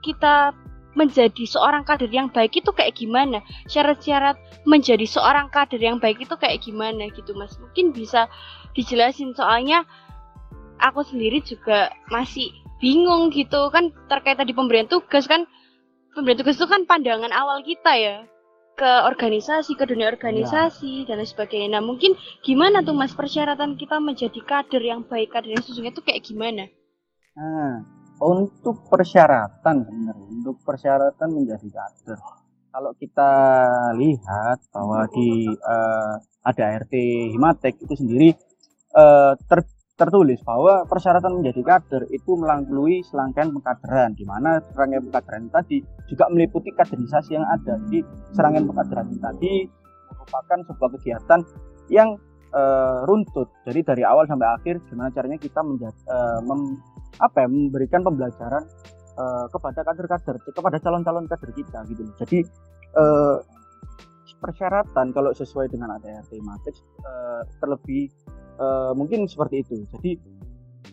Kita 0.00 0.56
menjadi 0.98 1.44
seorang 1.46 1.86
kader 1.86 2.10
yang 2.10 2.26
baik 2.34 2.58
itu 2.58 2.74
kayak 2.74 2.98
gimana? 2.98 3.38
Syarat-syarat 3.70 4.34
menjadi 4.66 5.06
seorang 5.06 5.46
kader 5.54 5.78
yang 5.78 6.02
baik 6.02 6.26
itu 6.26 6.34
kayak 6.34 6.58
gimana 6.66 7.06
gitu 7.14 7.38
Mas? 7.38 7.54
Mungkin 7.62 7.94
bisa 7.94 8.26
dijelasin 8.74 9.38
soalnya 9.38 9.86
aku 10.82 11.06
sendiri 11.06 11.38
juga 11.46 11.94
masih 12.10 12.50
bingung 12.82 13.30
gitu 13.30 13.70
kan 13.70 13.90
terkait 14.10 14.38
tadi 14.38 14.54
pemberian 14.54 14.86
tugas 14.86 15.26
kan 15.26 15.46
pemberian 16.14 16.38
tugas 16.38 16.58
itu 16.58 16.66
kan 16.66 16.86
pandangan 16.86 17.34
awal 17.34 17.62
kita 17.62 17.94
ya 17.98 18.16
ke 18.78 18.86
organisasi, 18.86 19.74
ke 19.74 19.90
dunia 19.90 20.06
organisasi 20.06 21.02
dan 21.10 21.18
lain 21.18 21.26
sebagainya. 21.26 21.74
Nah, 21.74 21.82
mungkin 21.82 22.14
gimana 22.46 22.78
tuh 22.86 22.94
Mas 22.94 23.10
persyaratan 23.10 23.74
kita 23.74 23.98
menjadi 23.98 24.38
kader 24.46 24.78
yang 24.78 25.02
baik, 25.02 25.34
kader 25.34 25.58
yang 25.58 25.62
sesungguhnya 25.66 25.98
itu 25.98 26.06
kayak 26.06 26.22
gimana? 26.22 26.70
Nah, 27.34 27.97
untuk 28.18 28.86
persyaratan 28.90 29.86
sebenarnya, 29.86 30.26
untuk 30.26 30.56
persyaratan 30.66 31.28
menjadi 31.30 31.68
kader. 31.70 32.18
Kalau 32.68 32.92
kita 32.94 33.32
lihat 33.96 34.58
bahwa 34.70 35.08
di 35.10 35.50
eh, 35.50 36.14
ada 36.44 36.64
RT 36.84 36.94
Himatek 37.34 37.74
itu 37.82 37.94
sendiri 37.96 38.28
eh, 38.94 39.32
ter- 39.48 39.76
tertulis 39.98 40.38
bahwa 40.46 40.86
persyaratan 40.86 41.42
menjadi 41.42 41.62
kader 41.66 42.02
itu 42.14 42.38
melalui 42.38 43.02
serangkaian 43.02 43.50
pengkaderan, 43.50 44.14
di 44.14 44.22
mana 44.22 44.62
serangkaian 44.70 45.02
pengkaderan 45.10 45.50
tadi 45.50 45.82
juga 46.06 46.30
meliputi 46.30 46.70
kaderisasi 46.70 47.34
yang 47.34 47.46
ada. 47.50 47.74
Jadi 47.86 48.06
serangkaian 48.30 48.66
pengkaderan 48.70 49.10
tadi 49.18 49.66
merupakan 50.14 50.58
sebuah 50.70 50.90
kegiatan 50.98 51.40
yang 51.90 52.14
eh, 52.52 52.98
runtut. 53.04 53.48
Jadi 53.68 53.80
dari 53.84 54.02
awal 54.04 54.24
sampai 54.28 54.48
akhir 54.48 54.74
gimana 54.88 55.12
caranya 55.12 55.38
kita 55.40 55.60
menjadi 55.60 56.00
mem, 56.44 56.80
apa 57.18 57.44
ya, 57.44 57.48
memberikan 57.48 58.00
pembelajaran 58.06 58.64
eh, 59.18 59.46
kepada 59.50 59.80
kader-kader, 59.82 60.36
kepada 60.54 60.76
calon-calon 60.78 61.26
kader 61.26 61.50
kita 61.52 61.78
gitu. 61.90 62.02
Jadi 62.20 62.38
eh, 62.96 63.36
persyaratan 64.38 65.10
kalau 65.10 65.34
sesuai 65.34 65.66
dengan 65.68 65.98
ADRT 65.98 66.38
Matrix 66.40 66.78
eh, 67.02 67.42
terlebih 67.58 68.06
eh, 68.58 68.92
mungkin 68.94 69.26
seperti 69.26 69.66
itu. 69.66 69.74
Jadi 69.90 70.12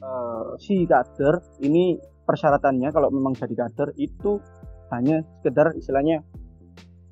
eh, 0.02 0.48
si 0.58 0.84
kader 0.90 1.62
ini 1.62 1.98
persyaratannya 2.26 2.90
kalau 2.90 3.14
memang 3.14 3.38
jadi 3.38 3.54
kader 3.54 3.94
itu 4.02 4.42
hanya 4.90 5.22
sekedar 5.42 5.74
istilahnya 5.78 6.26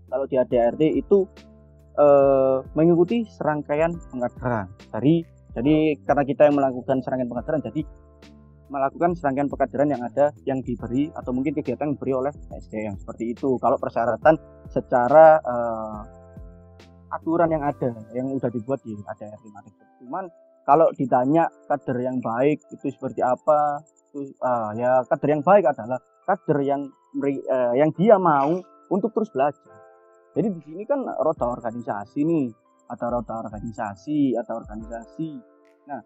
kalau 0.09 0.25
di 0.29 0.37
ADRT 0.37 0.81
itu 0.93 1.25
eh, 1.97 2.57
mengikuti 2.73 3.25
serangkaian 3.29 3.93
pengkaderan 4.09 4.67
dari 4.91 5.25
jadi 5.53 5.93
karena 6.01 6.23
kita 6.25 6.41
yang 6.49 6.55
melakukan 6.57 6.97
serangkaian 7.05 7.29
pengkaderan 7.29 7.61
jadi 7.61 7.81
melakukan 8.73 9.13
serangkaian 9.13 9.49
pengkaderan 9.53 9.89
yang 9.93 10.01
ada 10.01 10.33
yang 10.49 10.59
diberi 10.65 11.13
atau 11.13 11.29
mungkin 11.29 11.53
kegiatan 11.53 11.93
yang 11.93 11.93
diberi 11.93 12.13
oleh 12.17 12.33
SDM 12.57 12.97
seperti 12.97 13.37
itu. 13.37 13.61
Kalau 13.61 13.77
persyaratan 13.77 14.33
secara 14.73 15.37
eh, 15.37 15.99
aturan 17.13 17.49
yang 17.53 17.63
ada 17.63 17.93
yang 18.17 18.27
udah 18.33 18.49
dibuat 18.49 18.81
di 18.81 18.97
ADRT 18.97 19.45
Matrix 19.53 19.77
cuman 20.01 20.25
kalau 20.65 20.89
ditanya 20.97 21.45
kader 21.69 21.97
yang 22.01 22.17
baik 22.17 22.57
itu 22.73 22.89
seperti 22.89 23.21
apa 23.21 23.85
itu 24.09 24.33
ah, 24.41 24.73
ya 24.73 25.05
kader 25.05 25.29
yang 25.37 25.43
baik 25.45 25.69
adalah 25.69 26.01
kader 26.25 26.59
yang 26.65 26.81
eh, 27.21 27.73
yang 27.77 27.93
dia 27.93 28.17
mau 28.17 28.57
untuk 28.89 29.13
terus 29.13 29.29
belajar 29.29 29.61
jadi 30.33 30.47
di 30.49 30.61
sini 30.65 30.83
kan 30.89 31.05
roda 31.05 31.45
organisasi 31.45 32.25
nih 32.25 32.49
ada 32.89 33.05
roda 33.13 33.45
organisasi 33.45 34.33
ada 34.33 34.57
organisasi. 34.57 35.29
Nah 35.85 36.01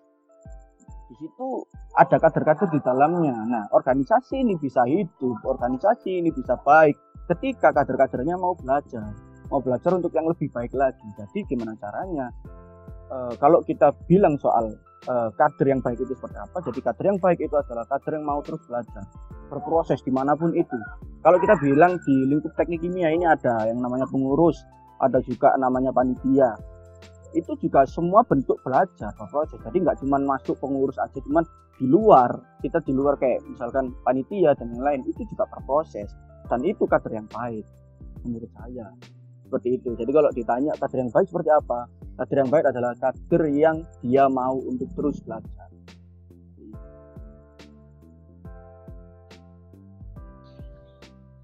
di 1.08 1.16
situ 1.16 1.64
ada 1.96 2.20
kader-kader 2.20 2.68
di 2.68 2.80
dalamnya. 2.84 3.48
Nah 3.48 3.64
organisasi 3.72 4.44
ini 4.44 4.60
bisa 4.60 4.84
hidup 4.84 5.40
organisasi 5.48 6.20
ini 6.20 6.30
bisa 6.36 6.60
baik 6.60 7.00
ketika 7.32 7.72
kader-kadernya 7.72 8.36
mau 8.36 8.52
belajar 8.56 9.16
mau 9.48 9.64
belajar 9.64 9.96
untuk 9.96 10.12
yang 10.12 10.28
lebih 10.28 10.52
baik 10.52 10.76
lagi. 10.76 11.08
Jadi 11.16 11.48
gimana 11.48 11.72
caranya? 11.80 12.28
Eh, 13.08 13.34
kalau 13.40 13.64
kita 13.64 13.96
bilang 14.12 14.36
soal 14.36 14.76
eh, 15.08 15.30
kader 15.34 15.68
yang 15.72 15.82
baik 15.82 16.00
itu 16.04 16.14
seperti 16.14 16.38
apa. 16.38 16.58
Jadi 16.62 16.80
kader 16.84 17.06
yang 17.16 17.20
baik 17.24 17.40
itu 17.40 17.56
adalah 17.56 17.88
kader 17.88 18.20
yang 18.20 18.26
mau 18.28 18.40
terus 18.44 18.62
belajar 18.68 19.04
berproses 19.48 20.04
di 20.04 20.12
mana 20.12 20.36
pun 20.36 20.52
itu. 20.52 20.78
Kalau 21.24 21.40
kita 21.40 21.56
bilang 21.64 21.96
di 22.04 22.16
lingkup 22.28 22.52
teknik 22.60 22.84
kimia 22.84 23.12
ini 23.12 23.24
ada 23.24 23.68
yang 23.68 23.80
namanya 23.80 24.08
pengurus 24.08 24.60
ada 25.02 25.22
juga 25.24 25.54
namanya 25.58 25.94
panitia. 25.94 26.58
Itu 27.36 27.54
juga 27.60 27.86
semua 27.86 28.24
bentuk 28.26 28.58
belajar 28.64 29.14
berproses. 29.16 29.60
Jadi 29.62 29.78
nggak 29.84 29.98
cuma 30.02 30.18
masuk 30.18 30.58
pengurus 30.58 30.98
aja 30.98 31.20
cuman 31.22 31.44
di 31.78 31.86
luar 31.86 32.34
kita 32.66 32.82
di 32.82 32.94
luar 32.96 33.14
kayak 33.22 33.46
misalkan 33.46 33.94
panitia 34.02 34.58
dan 34.58 34.74
yang 34.74 34.84
lain 34.84 35.02
itu 35.06 35.22
juga 35.30 35.46
berproses. 35.52 36.10
Dan 36.48 36.64
itu 36.64 36.88
kader 36.88 37.12
yang 37.12 37.28
baik 37.30 37.66
menurut 38.24 38.50
saya. 38.56 38.88
Seperti 39.44 39.80
itu. 39.80 39.90
Jadi 39.96 40.12
kalau 40.12 40.32
ditanya 40.32 40.72
kader 40.80 41.00
yang 41.08 41.12
baik 41.12 41.28
seperti 41.28 41.52
apa 41.52 41.88
kader 42.18 42.38
yang 42.44 42.50
baik 42.50 42.66
adalah 42.74 42.94
kader 42.98 43.44
yang 43.54 43.78
dia 44.02 44.26
mau 44.26 44.58
untuk 44.58 44.90
terus 44.98 45.22
belajar. 45.22 45.70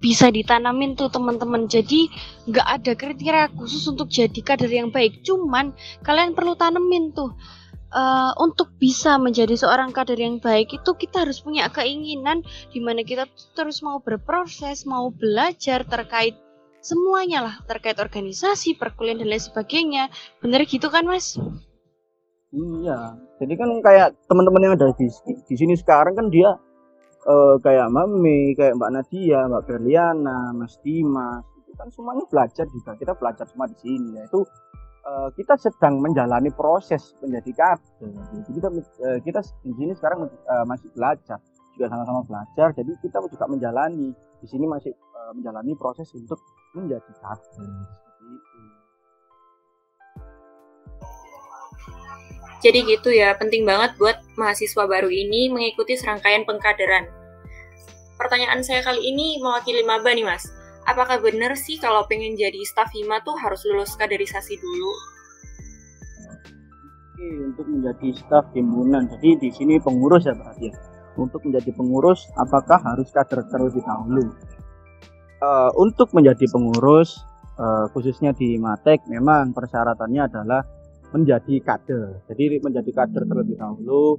Bisa 0.02 0.28
ditanamin 0.28 1.00
tuh 1.00 1.08
teman-teman. 1.08 1.64
Jadi 1.64 2.12
nggak 2.44 2.68
ada 2.68 2.92
kriteria 2.92 3.48
khusus 3.56 3.88
untuk 3.88 4.12
jadi 4.12 4.36
kader 4.36 4.68
yang 4.68 4.92
baik. 4.92 5.24
Cuman 5.24 5.72
kalian 6.04 6.36
perlu 6.36 6.52
tanemin 6.58 7.16
tuh. 7.16 7.32
Eh, 7.94 8.32
untuk 8.42 8.74
bisa 8.74 9.22
menjadi 9.22 9.54
seorang 9.54 9.94
kader 9.94 10.18
yang 10.18 10.42
baik 10.42 10.74
itu 10.74 10.90
kita 10.98 11.22
harus 11.22 11.38
punya 11.38 11.70
keinginan 11.70 12.42
di 12.74 12.82
mana 12.82 13.06
kita 13.06 13.30
terus 13.54 13.86
mau 13.86 14.02
berproses 14.02 14.82
mau 14.82 15.14
belajar 15.14 15.86
terkait 15.86 16.34
semuanya 16.84 17.38
lah 17.40 17.54
terkait 17.64 17.96
organisasi 17.96 18.76
perkuliahan 18.76 19.24
dan 19.24 19.32
lain 19.32 19.40
sebagainya 19.40 20.12
bener 20.44 20.68
gitu 20.68 20.92
kan 20.92 21.08
mas 21.08 21.40
Iya, 22.54 23.18
jadi 23.42 23.54
kan 23.58 23.70
kayak 23.82 24.08
teman-teman 24.30 24.62
yang 24.62 24.74
ada 24.78 24.94
di, 24.94 25.10
di 25.26 25.54
sini 25.58 25.74
sekarang 25.74 26.14
kan 26.14 26.30
dia 26.30 26.54
eh, 27.26 27.56
kayak 27.58 27.90
Mami, 27.90 28.54
kayak 28.54 28.78
Mbak 28.78 28.90
Nadia, 28.94 29.50
Mbak 29.50 29.62
Berliana, 29.66 30.54
Mas 30.54 30.78
Dimas, 30.86 31.42
itu 31.58 31.74
kan 31.74 31.90
semuanya 31.90 32.22
belajar 32.30 32.62
juga. 32.70 32.94
Kita 32.94 33.18
belajar 33.18 33.50
semua 33.50 33.66
di 33.66 33.74
sini, 33.82 34.22
yaitu 34.22 34.46
eh, 35.02 35.28
kita 35.34 35.58
sedang 35.58 35.98
menjalani 35.98 36.54
proses 36.54 37.18
menjadi 37.18 37.50
kader. 37.58 38.10
Jadi 38.46 38.50
kita 38.54 38.68
eh, 39.02 39.18
kita 39.26 39.40
di 39.66 39.72
sini 39.74 39.92
sekarang 39.98 40.30
eh, 40.30 40.64
masih 40.70 40.94
belajar, 40.94 41.42
juga 41.74 41.90
sama-sama 41.90 42.22
belajar. 42.22 42.70
Jadi 42.78 42.92
kita 43.02 43.18
juga 43.18 43.50
menjalani 43.50 44.14
di 44.14 44.46
sini 44.46 44.70
masih 44.70 44.94
eh, 44.94 45.32
menjalani 45.34 45.74
proses 45.74 46.06
untuk 46.14 46.38
menjadi 46.74 47.10
itu. 47.10 47.62
Jadi 52.64 52.78
gitu 52.88 53.12
ya, 53.12 53.36
penting 53.36 53.68
banget 53.68 53.92
buat 54.00 54.24
mahasiswa 54.40 54.88
baru 54.88 55.12
ini 55.12 55.52
mengikuti 55.52 56.00
serangkaian 56.00 56.48
pengkaderan. 56.48 57.04
Pertanyaan 58.16 58.64
saya 58.64 58.80
kali 58.80 59.04
ini 59.04 59.36
mewakili 59.36 59.84
maba 59.84 60.08
nih 60.16 60.24
mas. 60.24 60.48
Apakah 60.88 61.20
benar 61.20 61.52
sih 61.60 61.76
kalau 61.76 62.08
pengen 62.08 62.36
jadi 62.36 62.56
staf 62.64 62.88
hima 62.96 63.20
tuh 63.20 63.36
harus 63.36 63.60
lulus 63.68 63.92
kaderisasi 64.00 64.56
dulu? 64.56 64.92
Oke, 67.14 67.28
untuk 67.52 67.66
menjadi 67.68 68.08
staf 68.16 68.48
himpunan. 68.56 69.12
Jadi 69.12 69.44
di 69.44 69.48
sini 69.52 69.76
pengurus 69.76 70.24
ya 70.24 70.32
berarti 70.32 70.72
ya. 70.72 70.74
Untuk 71.20 71.44
menjadi 71.44 71.70
pengurus, 71.76 72.26
apakah 72.40 72.80
harus 72.80 73.12
kader 73.12 73.44
terlebih 73.52 73.84
dahulu? 73.84 74.32
Eh, 75.44 75.70
untuk 75.76 76.08
menjadi 76.16 76.48
pengurus, 76.48 77.20
eh, 77.60 77.86
khususnya 77.92 78.32
di 78.32 78.56
Matek, 78.56 79.04
memang 79.12 79.52
persyaratannya 79.52 80.22
adalah 80.24 80.64
menjadi 81.12 81.60
kader. 81.60 82.24
Jadi 82.32 82.64
menjadi 82.64 82.90
kader 82.90 83.28
terlebih 83.28 83.60
dahulu. 83.60 84.18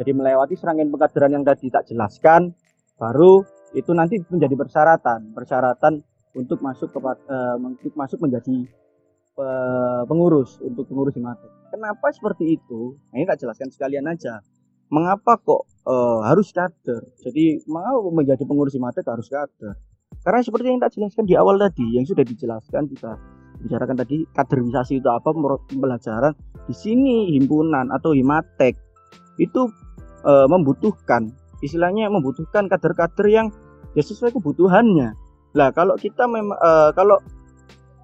Jadi 0.00 0.10
melewati 0.10 0.54
serangkaian 0.58 0.90
pengkaderan 0.90 1.32
yang 1.36 1.44
tadi 1.46 1.70
tak 1.70 1.86
jelaskan, 1.86 2.56
baru 2.98 3.44
itu 3.76 3.92
nanti 3.94 4.18
menjadi 4.26 4.56
persyaratan. 4.58 5.36
Persyaratan 5.36 6.02
untuk 6.34 6.58
masuk 6.64 6.90
ke 6.90 6.98
untuk 7.60 7.92
masuk 7.94 8.18
menjadi 8.24 8.56
eh, 9.38 10.02
pengurus 10.08 10.58
untuk 10.64 10.88
pengurus 10.88 11.14
di 11.14 11.22
Matek. 11.22 11.52
Kenapa 11.76 12.08
seperti 12.10 12.56
itu? 12.56 12.96
Nah, 13.12 13.20
ini 13.20 13.26
tak 13.28 13.38
jelaskan 13.44 13.68
sekalian 13.70 14.06
aja. 14.08 14.40
Mengapa 14.88 15.36
kok 15.38 15.68
eh, 15.86 16.20
harus 16.24 16.50
kader? 16.50 17.04
Jadi 17.20 17.62
mengapa 17.68 18.00
menjadi 18.10 18.42
pengurus 18.48 18.74
di 18.74 18.80
Matek 18.82 19.06
harus 19.06 19.28
kader? 19.28 19.93
Karena 20.24 20.40
seperti 20.40 20.72
yang 20.72 20.80
tak 20.80 20.96
jelaskan 20.96 21.24
di 21.28 21.36
awal 21.36 21.60
tadi, 21.60 21.84
yang 21.92 22.08
sudah 22.08 22.24
dijelaskan 22.24 22.88
kita 22.88 23.20
bicarakan 23.60 23.96
tadi 23.96 24.24
kaderisasi 24.34 24.98
itu 24.98 25.08
apa 25.08 25.30
pembelajaran 25.70 26.32
di 26.66 26.74
sini 26.74 27.32
himpunan 27.38 27.92
atau 27.92 28.16
himatek 28.16 28.74
itu 29.38 29.68
eh, 30.24 30.46
membutuhkan 30.50 31.28
istilahnya 31.64 32.12
membutuhkan 32.12 32.68
kader-kader 32.68 33.26
yang 33.30 33.46
ya 33.96 34.02
sesuai 34.04 34.36
kebutuhannya. 34.36 35.16
Lah 35.54 35.68
kalau 35.72 35.94
kita 35.96 36.28
memang 36.28 36.56
eh, 36.56 36.90
kalau 36.92 37.20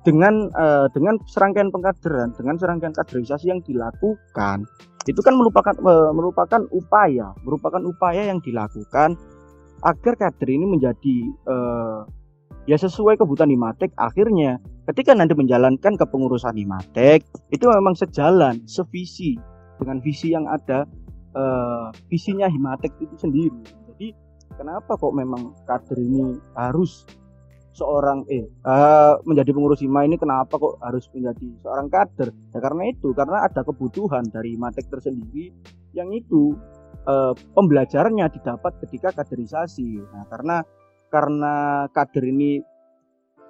dengan 0.05 0.49
eh, 0.49 0.87
dengan 0.97 1.21
serangkaian 1.29 1.69
pengkaderan, 1.69 2.33
dengan 2.37 2.57
serangkaian 2.57 2.95
kaderisasi 2.97 3.53
yang 3.53 3.61
dilakukan, 3.65 4.65
itu 5.05 5.21
kan 5.21 5.35
merupakan 5.37 5.75
eh, 5.77 6.13
merupakan 6.17 6.61
upaya, 6.73 7.37
merupakan 7.45 7.83
upaya 7.85 8.29
yang 8.29 8.41
dilakukan 8.41 9.17
agar 9.83 10.15
kader 10.17 10.49
ini 10.49 10.67
menjadi 10.69 11.17
eh, 11.29 12.01
ya 12.69 12.77
sesuai 12.77 13.17
kebutuhan 13.17 13.51
Himatek. 13.51 13.93
Akhirnya 13.97 14.61
ketika 14.91 15.17
nanti 15.17 15.33
menjalankan 15.35 15.97
kepengurusan 15.97 16.57
Himatek, 16.57 17.25
itu 17.51 17.65
memang 17.67 17.97
sejalan, 17.97 18.61
sevisi 18.69 19.37
dengan 19.81 19.99
visi 20.05 20.33
yang 20.37 20.45
ada 20.47 20.85
eh, 21.35 21.87
visinya 22.13 22.47
Himatek 22.47 22.93
itu 23.01 23.17
sendiri. 23.17 23.61
Jadi 23.95 24.13
kenapa 24.55 24.97
kok 24.97 25.17
memang 25.17 25.57
kader 25.65 25.97
ini 25.97 26.37
harus 26.59 27.09
seorang 27.71 28.27
eh 28.29 28.45
eh, 28.45 29.15
menjadi 29.25 29.55
pengurus 29.55 29.81
hima 29.81 30.05
ini 30.05 30.19
kenapa 30.21 30.59
kok 30.59 30.77
harus 30.85 31.07
menjadi 31.15 31.49
seorang 31.65 31.89
kader 31.89 32.29
ya 32.53 32.59
karena 32.59 32.83
itu 32.91 33.15
karena 33.15 33.47
ada 33.47 33.63
kebutuhan 33.63 34.27
dari 34.29 34.59
matek 34.59 34.91
tersendiri 34.91 35.55
yang 35.95 36.11
itu 36.11 36.59
eh, 37.07 37.35
pembelajarannya 37.55 38.27
didapat 38.33 38.73
ketika 38.87 39.15
kaderisasi 39.23 40.01
nah 40.13 40.25
karena 40.29 40.57
karena 41.11 41.55
kader 41.91 42.25
ini 42.27 42.63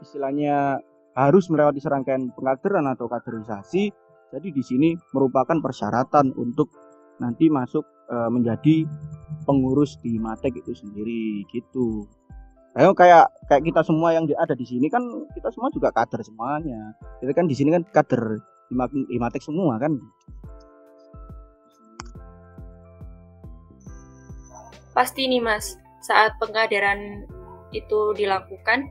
istilahnya 0.00 0.80
harus 1.12 1.50
melewati 1.52 1.82
serangkaian 1.82 2.32
pengkaderan 2.32 2.88
atau 2.88 3.10
kaderisasi 3.10 3.92
jadi 4.30 4.48
di 4.54 4.62
sini 4.62 4.88
merupakan 5.12 5.58
persyaratan 5.58 6.32
untuk 6.38 6.70
nanti 7.20 7.50
masuk 7.52 7.84
eh, 8.08 8.30
menjadi 8.30 8.88
pengurus 9.44 10.00
di 10.00 10.16
matek 10.16 10.62
itu 10.64 10.72
sendiri 10.72 11.44
gitu 11.52 12.08
Ayo 12.78 12.94
kayak 12.94 13.26
kayak 13.50 13.66
kita 13.66 13.82
semua 13.82 14.14
yang 14.14 14.30
ada 14.38 14.54
di 14.54 14.62
sini 14.62 14.86
kan 14.86 15.02
kita 15.34 15.50
semua 15.50 15.74
juga 15.74 15.90
kader 15.90 16.22
semuanya. 16.22 16.94
Kita 17.18 17.34
kan 17.34 17.50
di 17.50 17.58
sini 17.58 17.74
kan 17.74 17.82
kader 17.82 18.38
Himatek 19.10 19.42
semua 19.42 19.74
kan. 19.82 19.98
Pasti 24.90 25.30
nih 25.30 25.42
mas, 25.42 25.78
saat 26.02 26.34
pengkaderan 26.42 27.24
itu 27.70 28.14
dilakukan, 28.18 28.90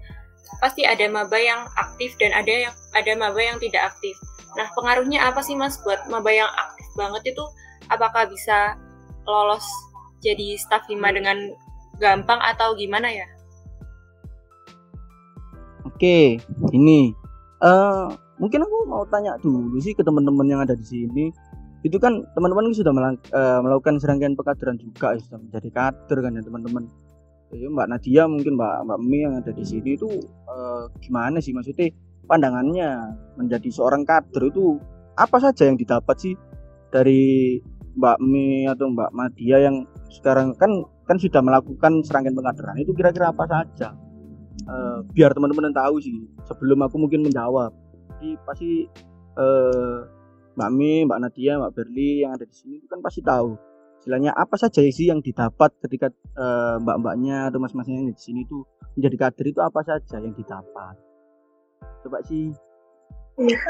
pasti 0.64 0.88
ada 0.88 1.06
maba 1.12 1.36
yang 1.36 1.68
aktif 1.76 2.16
dan 2.18 2.32
ada 2.34 2.70
yang 2.70 2.74
ada 2.96 3.12
maba 3.20 3.40
yang 3.40 3.58
tidak 3.60 3.92
aktif. 3.94 4.16
Nah 4.58 4.66
pengaruhnya 4.74 5.22
apa 5.22 5.44
sih 5.44 5.54
mas 5.54 5.78
buat 5.84 6.00
maba 6.08 6.32
yang 6.32 6.50
aktif 6.50 6.88
banget 6.96 7.36
itu? 7.36 7.46
Apakah 7.92 8.30
bisa 8.30 8.80
lolos 9.28 9.66
jadi 10.24 10.58
staf 10.58 10.88
hima 10.90 11.14
dengan 11.14 11.54
gampang 12.00 12.40
atau 12.42 12.74
gimana 12.74 13.12
ya? 13.12 13.28
Oke, 15.86 16.40
ini 16.72 17.12
eh 17.60 18.06
mungkin 18.40 18.64
aku 18.64 18.88
mau 18.88 19.04
tanya 19.12 19.36
dulu 19.44 19.76
sih 19.84 19.92
ke 19.92 20.00
teman-teman 20.00 20.48
yang 20.48 20.62
ada 20.64 20.74
di 20.74 20.86
sini. 20.88 21.26
Itu 21.82 21.96
kan 21.96 22.28
teman-teman 22.36 22.76
sudah 22.76 22.92
eh, 22.92 23.60
melakukan 23.64 24.00
serangkaian 24.04 24.36
pengkaderan 24.36 24.76
juga, 24.80 25.16
ya, 25.16 25.20
sudah 25.24 25.40
menjadi 25.40 25.70
kader 25.72 26.18
kan 26.20 26.32
ya 26.36 26.44
teman-teman. 26.44 26.84
Jadi 27.50 27.66
Mbak 27.66 27.88
Nadia 27.90 28.24
mungkin 28.30 28.54
Mbak 28.60 28.76
Mbak 28.86 29.00
Mi 29.10 29.18
yang 29.26 29.34
ada 29.42 29.52
di 29.56 29.66
sini 29.66 29.98
itu 29.98 30.10
eh, 30.50 30.84
gimana 31.02 31.42
sih 31.42 31.56
maksudnya 31.56 31.90
pandangannya 32.30 32.90
menjadi 33.42 33.70
seorang 33.74 34.06
kader 34.06 34.54
itu 34.54 34.78
apa 35.18 35.38
saja 35.42 35.66
yang 35.66 35.80
didapat 35.80 36.16
sih 36.20 36.34
dari 36.94 37.58
Mbak 37.98 38.18
Mi 38.22 38.70
atau 38.70 38.94
Mbak 38.94 39.10
Nadia 39.18 39.58
yang 39.66 39.90
sekarang 40.14 40.54
kan 40.62 40.86
kan 41.10 41.18
sudah 41.18 41.42
melakukan 41.42 42.06
serangkaian 42.06 42.38
pengkaderan 42.38 42.78
itu 42.78 42.94
kira-kira 42.94 43.34
apa 43.34 43.50
saja? 43.50 43.98
Eh, 44.70 45.00
biar 45.16 45.34
teman-teman 45.34 45.74
tahu 45.74 45.98
sih 45.98 46.14
sebelum 46.46 46.86
aku 46.86 47.02
mungkin 47.02 47.26
menjawab 47.26 47.74
jadi 48.20 48.36
pasti 48.44 48.86
eh, 49.40 50.00
Mbak 50.60 50.70
Mi, 50.76 51.08
Mbak 51.08 51.20
Nadia, 51.24 51.56
Mbak 51.56 51.72
Berli 51.72 52.28
yang 52.28 52.36
ada 52.36 52.44
di 52.44 52.52
sini 52.52 52.84
itu 52.84 52.88
kan 52.92 53.00
pasti 53.00 53.24
tahu 53.24 53.56
istilahnya 54.00 54.36
apa 54.36 54.60
saja 54.60 54.84
sih 54.84 55.08
yang 55.08 55.24
didapat 55.24 55.72
ketika 55.84 56.12
eh, 56.12 56.76
mbak-mbaknya 56.84 57.52
atau 57.52 57.60
mas-masnya 57.64 58.00
yang 58.00 58.08
di 58.12 58.16
sini 58.16 58.44
tuh 58.48 58.64
menjadi 58.96 59.28
kader 59.28 59.46
itu 59.52 59.60
apa 59.60 59.80
saja 59.84 60.20
yang 60.20 60.36
didapat 60.36 60.96
coba 62.04 62.20
sih 62.28 62.52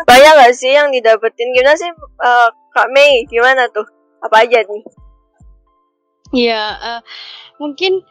Banyak 0.10 0.34
gak 0.34 0.54
sih 0.58 0.74
yang 0.74 0.90
didapetin? 0.90 1.54
Gimana 1.54 1.78
sih 1.78 1.94
eh, 1.94 2.50
Kak 2.74 2.90
Mei? 2.90 3.22
Gimana 3.30 3.70
tuh? 3.70 3.86
Apa 4.18 4.42
aja 4.42 4.66
nih? 4.66 4.84
Ya, 6.34 6.74
eh, 6.74 7.02
mungkin 7.62 8.02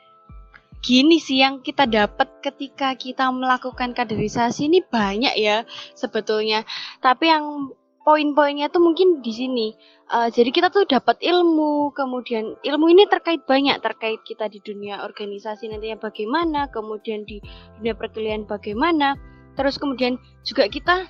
gini 0.79 1.19
sih 1.19 1.43
yang 1.43 1.59
kita 1.59 1.91
dapat 1.91 2.31
ketika 2.47 2.95
kita 2.95 3.35
melakukan 3.35 3.91
kaderisasi 3.91 4.71
ini 4.71 4.87
banyak 4.87 5.35
ya 5.35 5.67
sebetulnya. 5.99 6.63
Tapi 7.03 7.27
yang 7.27 7.75
poin-poinnya 8.09 8.73
tuh 8.73 8.81
mungkin 8.81 9.21
di 9.21 9.37
sini. 9.37 9.77
Uh, 10.09 10.33
jadi 10.33 10.49
kita 10.49 10.73
tuh 10.73 10.89
dapat 10.89 11.21
ilmu, 11.21 11.93
kemudian 11.93 12.57
ilmu 12.65 12.89
ini 12.89 13.05
terkait 13.05 13.45
banyak 13.45 13.77
terkait 13.85 14.17
kita 14.25 14.49
di 14.49 14.65
dunia 14.65 15.05
organisasi 15.05 15.69
nantinya 15.69 16.01
bagaimana, 16.01 16.73
kemudian 16.73 17.29
di 17.29 17.37
dunia 17.77 17.93
perkuliahan 17.93 18.49
bagaimana, 18.49 19.13
terus 19.61 19.77
kemudian 19.77 20.17
juga 20.41 20.73
kita 20.73 21.05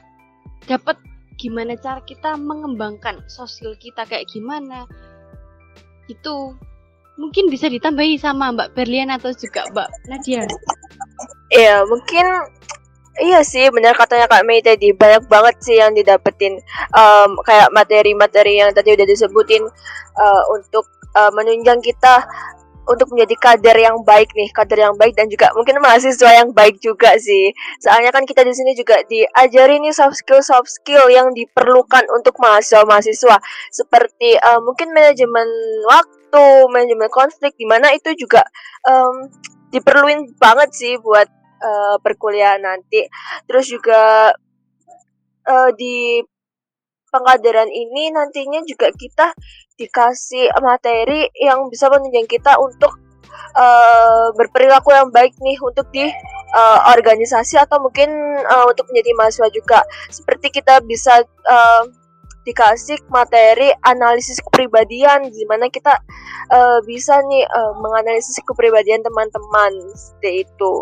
dapat 0.67 0.99
gimana 1.39 1.79
cara 1.79 2.03
kita 2.03 2.35
mengembangkan 2.35 3.23
sosial 3.31 3.79
kita 3.79 4.03
kayak 4.03 4.27
gimana. 4.35 4.91
Itu 6.11 6.59
mungkin 7.15 7.47
bisa 7.47 7.71
ditambahi 7.71 8.19
sama 8.19 8.51
Mbak 8.51 8.75
Berlian 8.75 9.15
atau 9.15 9.31
juga 9.39 9.71
Mbak 9.71 9.89
Nadia. 10.11 10.43
Iya, 11.55 11.87
mungkin 11.87 12.27
Iya 13.19 13.43
sih, 13.43 13.67
benar 13.75 13.99
katanya 13.99 14.31
Kak 14.31 14.47
Mei 14.47 14.63
tadi 14.63 14.95
banyak 14.95 15.27
banget 15.27 15.59
sih 15.59 15.75
yang 15.75 15.91
didapetin 15.91 16.55
um, 16.95 17.35
kayak 17.43 17.67
materi-materi 17.75 18.63
yang 18.63 18.71
tadi 18.71 18.95
udah 18.95 19.07
disebutin 19.11 19.67
uh, 20.15 20.43
untuk 20.55 20.87
uh, 21.19 21.31
menunjang 21.35 21.83
kita 21.83 22.23
untuk 22.89 23.13
menjadi 23.13 23.35
kader 23.37 23.77
yang 23.77 24.01
baik 24.07 24.33
nih, 24.33 24.49
kader 24.55 24.89
yang 24.89 24.97
baik 24.97 25.13
dan 25.13 25.29
juga 25.29 25.53
mungkin 25.53 25.77
mahasiswa 25.83 26.31
yang 26.31 26.55
baik 26.57 26.81
juga 26.81 27.21
sih. 27.21 27.53
Soalnya 27.85 28.15
kan 28.15 28.25
kita 28.25 28.41
di 28.47 28.55
sini 28.57 28.73
juga 28.73 29.03
diajari 29.05 29.77
nih 29.83 29.93
soft 29.93 30.17
skill 30.17 30.41
soft 30.41 30.73
skill 30.73 31.05
yang 31.13 31.35
diperlukan 31.37 32.09
untuk 32.17 32.39
mahasiswa-mahasiswa 32.41 33.37
seperti 33.75 34.41
uh, 34.41 34.63
mungkin 34.65 34.95
manajemen 34.97 35.47
waktu, 35.85 36.45
manajemen 36.73 37.11
konflik 37.13 37.53
di 37.61 37.69
mana 37.69 37.93
itu 37.93 38.17
juga 38.17 38.41
um, 38.89 39.29
diperluin 39.69 40.33
banget 40.41 40.73
sih 40.73 40.97
buat 40.97 41.29
uh, 41.61 41.97
perkuliahan 42.01 42.63
nanti. 42.63 43.07
Terus 43.47 43.67
juga 43.71 44.33
uh, 45.47 45.71
di 45.75 46.23
pengkaderan 47.09 47.73
ini 47.73 48.13
nantinya 48.13 48.61
juga 48.69 48.93
kita 48.93 49.33
dikasih 49.81 50.53
materi 50.61 51.31
yang 51.39 51.71
bisa 51.73 51.89
menunjang 51.89 52.29
kita 52.29 52.61
untuk 52.61 52.93
uh, 53.57 54.29
berperilaku 54.37 54.93
yang 54.93 55.09
baik 55.09 55.33
nih 55.41 55.57
untuk 55.63 55.89
di 55.95 56.05
uh, 56.53 56.81
organisasi 56.93 57.57
atau 57.57 57.81
mungkin 57.81 58.11
uh, 58.45 58.65
untuk 58.69 58.87
menjadi 58.93 59.11
mahasiswa 59.17 59.49
juga. 59.55 59.81
Seperti 60.13 60.53
kita 60.53 60.85
bisa 60.85 61.25
uh, 61.49 61.85
dikasih 62.45 62.97
materi 63.13 63.69
analisis 63.85 64.41
kepribadian 64.41 65.29
di 65.29 65.45
mana 65.45 65.69
kita 65.69 66.01
uh, 66.49 66.81
bisa 66.89 67.21
nih 67.29 67.45
uh, 67.45 67.73
menganalisis 67.77 68.41
kepribadian 68.45 69.05
teman-teman 69.05 69.73
seperti 69.93 70.49
itu. 70.49 70.75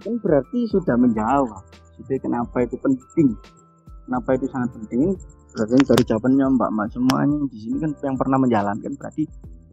Kan 0.00 0.16
berarti 0.18 0.66
sudah 0.68 0.96
menjawab. 0.96 1.62
Jadi 2.00 2.16
kenapa 2.24 2.64
itu 2.64 2.80
penting? 2.80 3.36
Kenapa 4.08 4.28
itu 4.34 4.48
sangat 4.48 4.72
penting? 4.74 5.14
Berarti 5.52 5.84
dari 5.84 6.04
jawabannya 6.08 6.46
Mbak 6.56 6.70
Mbak 6.72 6.88
semuanya 6.96 7.36
di 7.50 7.58
sini 7.60 7.76
kan 7.82 7.90
yang 8.00 8.16
pernah 8.16 8.38
menjalankan 8.40 8.92
berarti 8.96 9.24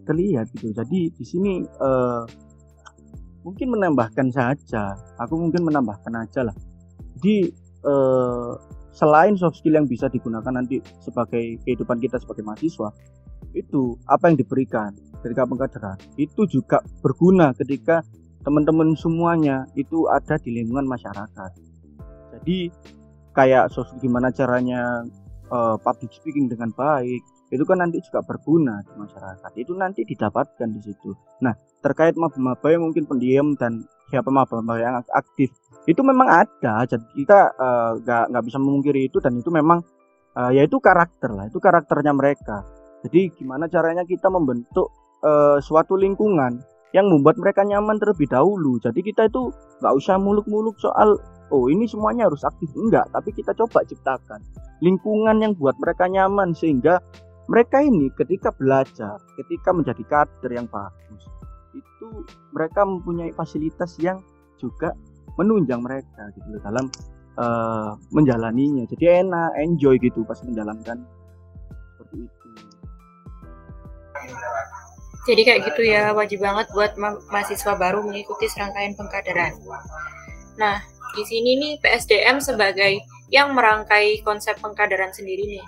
terlihat 0.04 0.52
gitu. 0.56 0.76
Jadi 0.76 1.00
di 1.16 1.26
sini 1.26 1.64
uh, 1.64 2.28
mungkin 3.48 3.68
menambahkan 3.72 4.28
saja. 4.36 4.94
Aku 5.24 5.40
mungkin 5.40 5.64
menambahkan 5.64 6.14
aja 6.20 6.44
lah. 6.52 6.56
Jadi 7.18 7.50
uh, 7.88 8.60
selain 8.92 9.38
soft 9.40 9.64
skill 9.64 9.78
yang 9.80 9.88
bisa 9.88 10.12
digunakan 10.12 10.52
nanti 10.52 10.84
sebagai 11.00 11.62
kehidupan 11.64 12.02
kita 12.02 12.18
sebagai 12.20 12.44
mahasiswa, 12.44 12.90
itu 13.54 13.96
apa 14.10 14.34
yang 14.34 14.38
diberikan 14.42 14.92
ketika 15.22 15.46
pengkaderan 15.46 15.98
itu 16.18 16.46
juga 16.50 16.82
berguna 17.02 17.54
ketika 17.58 18.02
teman-teman 18.48 18.96
semuanya 18.96 19.68
itu 19.76 20.08
ada 20.08 20.40
di 20.40 20.56
lingkungan 20.56 20.88
masyarakat. 20.88 21.52
Jadi 22.32 22.72
kayak 23.36 23.68
sosok 23.76 24.00
gimana 24.00 24.32
caranya 24.32 25.04
uh, 25.52 25.76
public 25.76 26.16
speaking 26.16 26.48
dengan 26.48 26.72
baik, 26.72 27.20
itu 27.52 27.68
kan 27.68 27.84
nanti 27.84 28.00
juga 28.00 28.24
berguna 28.24 28.80
di 28.88 28.96
masyarakat. 28.96 29.52
Itu 29.60 29.76
nanti 29.76 30.08
didapatkan 30.08 30.72
di 30.72 30.80
situ. 30.80 31.12
Nah, 31.44 31.52
terkait 31.84 32.16
maba-maba 32.16 32.72
yang 32.72 32.88
mungkin 32.88 33.04
pendiam 33.04 33.52
dan 33.60 33.84
siapa 34.08 34.32
maba-maba 34.32 34.80
yang 34.80 34.96
aktif, 35.12 35.52
itu 35.84 36.00
memang 36.00 36.32
ada. 36.48 36.88
Jadi 36.88 37.04
kita 37.20 37.52
eh, 37.52 37.92
nggak 38.00 38.24
uh, 38.24 38.30
nggak 38.32 38.44
bisa 38.48 38.58
memungkiri 38.64 39.12
itu 39.12 39.20
dan 39.20 39.36
itu 39.36 39.52
memang 39.52 39.84
uh, 40.40 40.56
ya 40.56 40.64
itu 40.64 40.80
karakter 40.80 41.36
lah, 41.36 41.52
itu 41.52 41.60
karakternya 41.60 42.16
mereka. 42.16 42.64
Jadi 43.04 43.28
gimana 43.36 43.68
caranya 43.68 44.08
kita 44.08 44.32
membentuk 44.32 44.88
uh, 45.20 45.60
suatu 45.60 46.00
lingkungan 46.00 46.77
yang 46.96 47.08
membuat 47.12 47.36
mereka 47.40 47.68
nyaman 47.68 48.00
terlebih 48.00 48.28
dahulu. 48.32 48.80
Jadi 48.80 49.00
kita 49.04 49.28
itu 49.28 49.52
nggak 49.84 49.94
usah 49.98 50.16
muluk-muluk 50.20 50.80
soal 50.80 51.20
oh 51.52 51.72
ini 51.72 51.88
semuanya 51.88 52.28
harus 52.28 52.44
aktif 52.44 52.68
enggak, 52.76 53.08
tapi 53.12 53.32
kita 53.32 53.56
coba 53.56 53.84
ciptakan 53.88 54.44
lingkungan 54.84 55.42
yang 55.42 55.54
buat 55.58 55.74
mereka 55.82 56.06
nyaman 56.06 56.54
sehingga 56.54 57.02
mereka 57.48 57.80
ini 57.80 58.12
ketika 58.14 58.52
belajar, 58.52 59.16
ketika 59.40 59.72
menjadi 59.72 60.04
kader 60.04 60.52
yang 60.52 60.68
bagus, 60.68 61.24
itu 61.72 62.28
mereka 62.52 62.84
mempunyai 62.84 63.32
fasilitas 63.32 63.96
yang 64.04 64.20
juga 64.60 64.92
menunjang 65.40 65.80
mereka 65.80 66.28
gitu 66.36 66.60
dalam 66.60 66.92
uh, 67.40 67.96
menjalaninya. 68.12 68.84
Jadi 68.92 69.24
enak, 69.24 69.56
enjoy 69.64 69.96
gitu 70.02 70.28
pas 70.28 70.38
menjalankan 70.44 71.08
seperti 71.96 72.28
itu. 72.28 72.48
Jadi 75.28 75.42
kayak 75.44 75.62
gitu 75.68 75.84
ya, 75.84 76.16
wajib 76.16 76.40
banget 76.40 76.72
buat 76.72 76.96
ma 76.96 77.20
mahasiswa 77.28 77.76
baru 77.76 78.00
mengikuti 78.00 78.48
serangkaian 78.48 78.96
pengkaderan. 78.96 79.60
Nah, 80.56 80.80
di 81.20 81.24
sini 81.28 81.60
nih 81.60 81.74
PSDM 81.84 82.40
sebagai 82.40 83.04
yang 83.28 83.52
merangkai 83.52 84.24
konsep 84.24 84.56
pengkaderan 84.64 85.12
sendiri 85.12 85.60
nih. 85.60 85.66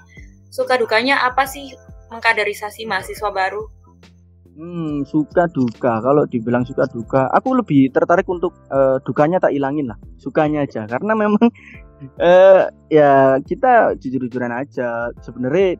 Suka 0.47 0.79
dukanya 0.79 1.27
apa 1.27 1.43
sih 1.43 1.75
mengkaderisasi 2.07 2.87
mahasiswa 2.87 3.29
baru? 3.29 3.67
Hmm, 4.59 5.07
suka 5.07 5.47
duka. 5.51 6.03
Kalau 6.03 6.27
dibilang 6.27 6.67
suka 6.67 6.83
duka, 6.91 7.31
aku 7.31 7.55
lebih 7.55 7.95
tertarik 7.95 8.27
untuk 8.27 8.51
uh, 8.67 8.99
dukanya 9.07 9.39
tak 9.39 9.55
ilangin 9.55 9.87
lah. 9.87 9.95
Sukanya 10.19 10.67
aja 10.67 10.83
karena 10.83 11.15
memang 11.15 11.47
uh, 12.19 12.67
ya 12.91 13.39
kita 13.43 13.95
jujur-jujuran 13.99 14.51
aja. 14.51 15.15
Sebenarnya 15.23 15.79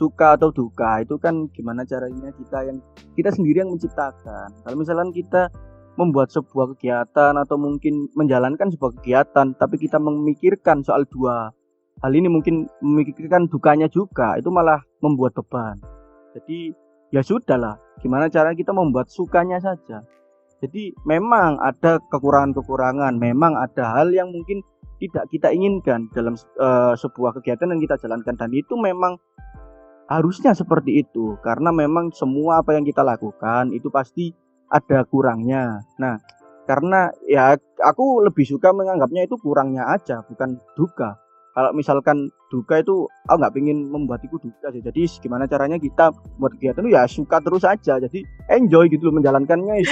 suka 0.00 0.40
atau 0.40 0.48
duka 0.48 1.04
itu 1.04 1.20
kan 1.20 1.44
gimana 1.52 1.84
caranya 1.84 2.32
kita 2.32 2.64
yang 2.64 2.80
kita 3.12 3.28
sendiri 3.36 3.60
yang 3.60 3.68
menciptakan. 3.76 4.48
Kalau 4.64 4.76
misalkan 4.80 5.12
kita 5.12 5.52
membuat 6.00 6.32
sebuah 6.32 6.72
kegiatan 6.76 7.36
atau 7.36 7.60
mungkin 7.60 8.08
menjalankan 8.16 8.72
sebuah 8.72 8.96
kegiatan 8.96 9.52
tapi 9.60 9.76
kita 9.76 10.00
memikirkan 10.00 10.80
soal 10.80 11.04
dua 11.04 11.52
hal 12.00 12.12
ini 12.16 12.32
mungkin 12.32 12.64
memikirkan 12.80 13.52
dukanya 13.52 13.92
juga 13.92 14.40
itu 14.40 14.48
malah 14.48 14.80
membuat 15.04 15.36
beban. 15.36 15.76
Jadi 16.32 16.72
ya 17.12 17.20
sudahlah, 17.20 17.76
gimana 18.00 18.32
cara 18.32 18.56
kita 18.56 18.72
membuat 18.72 19.12
sukanya 19.12 19.60
saja. 19.60 20.00
Jadi 20.60 20.92
memang 21.08 21.56
ada 21.60 22.00
kekurangan-kekurangan, 22.12 23.16
memang 23.16 23.56
ada 23.56 23.96
hal 23.96 24.12
yang 24.12 24.28
mungkin 24.32 24.60
tidak 25.00 25.24
kita 25.32 25.48
inginkan 25.48 26.12
dalam 26.12 26.36
uh, 26.60 26.92
sebuah 26.92 27.40
kegiatan 27.40 27.72
yang 27.72 27.80
kita 27.80 27.96
jalankan 28.04 28.36
dan 28.36 28.52
itu 28.52 28.76
memang 28.76 29.16
harusnya 30.10 30.52
seperti 30.58 31.06
itu 31.06 31.38
karena 31.38 31.70
memang 31.70 32.10
semua 32.10 32.58
apa 32.58 32.74
yang 32.74 32.82
kita 32.82 33.06
lakukan 33.06 33.70
itu 33.70 33.86
pasti 33.94 34.34
ada 34.66 35.06
kurangnya. 35.06 35.86
Nah, 36.02 36.18
karena 36.66 37.10
ya 37.26 37.54
aku 37.82 38.26
lebih 38.26 38.42
suka 38.42 38.74
menganggapnya 38.74 39.26
itu 39.26 39.38
kurangnya 39.38 39.86
aja 39.86 40.26
bukan 40.26 40.58
duka. 40.74 41.14
Kalau 41.50 41.74
misalkan 41.74 42.30
duka 42.46 42.78
itu 42.78 43.10
aku 43.26 43.36
nggak 43.42 43.54
pengen 43.58 43.90
membuat 43.90 44.22
itu 44.22 44.38
duka 44.38 44.70
sih. 44.70 44.82
Jadi 44.82 45.02
gimana 45.18 45.50
caranya 45.50 45.82
kita 45.82 46.14
buat 46.38 46.54
kegiatan 46.54 46.86
itu 46.86 46.94
ya 46.94 47.02
suka 47.10 47.42
terus 47.42 47.66
aja. 47.66 47.98
Jadi 47.98 48.22
enjoy 48.54 48.86
gitu 48.90 49.10
loh 49.10 49.14
menjalankannya. 49.18 49.82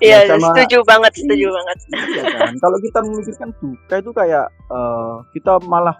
Iya, 0.00 0.24
ya, 0.24 0.36
setuju 0.40 0.80
banget, 0.88 1.12
setuju 1.12 1.50
iya, 1.50 1.56
banget. 1.60 1.78
Iya 1.92 2.24
kan. 2.40 2.52
Kalau 2.56 2.78
kita 2.80 2.98
memikirkan 3.04 3.50
duka 3.60 3.94
itu 4.00 4.10
kayak 4.16 4.46
uh, 4.72 5.20
kita 5.36 5.60
malah 5.68 5.92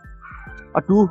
aduh 0.72 1.04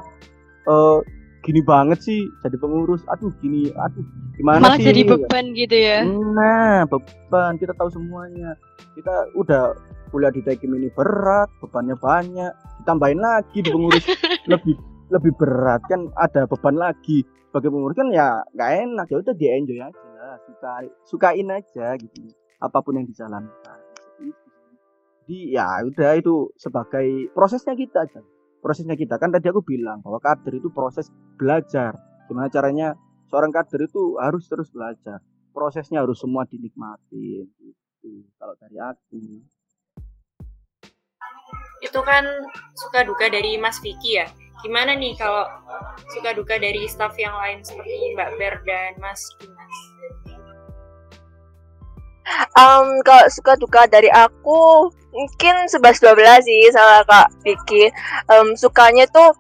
uh, 0.65 0.97
gini 1.43 1.61
banget 1.63 1.99
sih 2.03 2.27
jadi 2.43 2.55
pengurus. 2.59 3.01
Aduh 3.09 3.31
gini 3.39 3.71
aduh 3.73 4.05
gimana 4.35 4.59
malah 4.63 4.77
sih 4.79 4.87
jadi 4.91 5.01
beban 5.07 5.45
gitu 5.55 5.75
ya? 5.75 6.03
Nah 6.05 6.85
beban. 6.87 7.55
Kita 7.57 7.73
tahu 7.75 7.89
semuanya. 7.91 8.55
Kita 8.95 9.31
udah 9.35 9.73
kuliah 10.09 10.33
di 10.33 10.41
Tekim 10.41 10.75
ini 10.75 10.91
berat 10.91 11.49
bebannya 11.63 11.95
banyak. 11.95 12.53
Ditambahin 12.83 13.19
lagi 13.19 13.59
di 13.63 13.69
pengurus. 13.69 14.05
Lebih 14.51 14.75
lebih 15.09 15.33
berat. 15.41 15.81
Kan 15.89 16.13
ada 16.13 16.45
beban 16.45 16.77
lagi. 16.77 17.25
Sebagai 17.49 17.73
pengurus 17.73 17.97
kan 17.97 18.09
ya 18.13 18.45
nggak 18.53 18.71
enak. 18.85 19.05
Ya 19.09 19.17
udah 19.21 19.35
dia 19.35 19.51
enjoy 19.57 19.79
aja. 19.81 20.29
Suka 20.45 20.85
sukain 21.05 21.49
aja 21.49 21.97
gitu. 21.97 22.29
Apa 22.61 22.83
pun 22.83 22.99
yang 22.99 23.07
dijalankan. 23.09 23.79
Jadi 25.29 25.53
ya 25.53 25.85
udah 25.85 26.17
itu 26.17 26.49
sebagai 26.57 27.29
prosesnya 27.37 27.77
kita 27.77 28.01
aja 28.01 28.21
prosesnya 28.60 28.95
kita. 28.95 29.16
Kan 29.18 29.32
tadi 29.32 29.47
aku 29.49 29.64
bilang 29.64 30.03
bahwa 30.03 30.20
kader 30.20 30.60
itu 30.60 30.70
proses 30.72 31.10
belajar. 31.39 31.95
Gimana 32.28 32.51
caranya 32.51 32.93
seorang 33.32 33.49
kader 33.49 33.88
itu 33.88 34.20
harus 34.20 34.45
terus 34.45 34.70
belajar. 34.70 35.24
Prosesnya 35.49 36.05
harus 36.05 36.22
semua 36.22 36.45
dinikmati 36.45 37.43
itu 37.43 38.10
kalau 38.38 38.53
dari 38.60 38.78
aku. 38.78 39.18
Itu 41.80 41.99
kan 42.03 42.24
suka 42.76 43.07
duka 43.07 43.32
dari 43.32 43.57
Mas 43.57 43.80
Vicky 43.82 44.20
ya. 44.20 44.28
Gimana 44.60 44.91
nih 44.91 45.16
kalau 45.16 45.47
suka 46.12 46.36
duka 46.36 46.60
dari 46.60 46.84
staff 46.86 47.16
yang 47.16 47.32
lain 47.39 47.64
seperti 47.64 48.12
Mbak 48.12 48.30
Ber 48.36 48.55
dan 48.68 48.91
Mas 48.99 49.24
Dimas? 49.39 49.76
Um, 52.60 53.01
kalau 53.07 53.26
suka 53.32 53.57
duka 53.57 53.88
dari 53.89 54.12
aku 54.12 54.91
mungkin 55.10 55.55
11-12 55.68 56.45
sih 56.45 56.62
sama 56.74 57.01
Kak 57.05 57.28
Vicky. 57.41 57.89
Um, 58.30 58.53
sukanya 58.53 59.10
tuh 59.10 59.34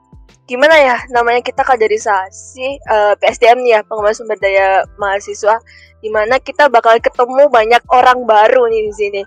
gimana 0.49 0.73
ya 0.81 0.97
namanya 1.13 1.45
kita 1.45 1.61
kaderisasi 1.61 2.81
uh, 2.89 3.13
PSDM 3.21 3.61
nih 3.61 3.71
ya 3.77 3.79
pengembangan 3.85 4.17
sumber 4.17 4.37
daya 4.41 4.81
mahasiswa 4.97 5.61
di 6.01 6.09
mana 6.09 6.41
kita 6.41 6.65
bakal 6.73 6.97
ketemu 6.97 7.45
banyak 7.53 7.83
orang 7.93 8.25
baru 8.25 8.65
nih 8.65 8.89
di 8.89 8.93
sini. 8.97 9.21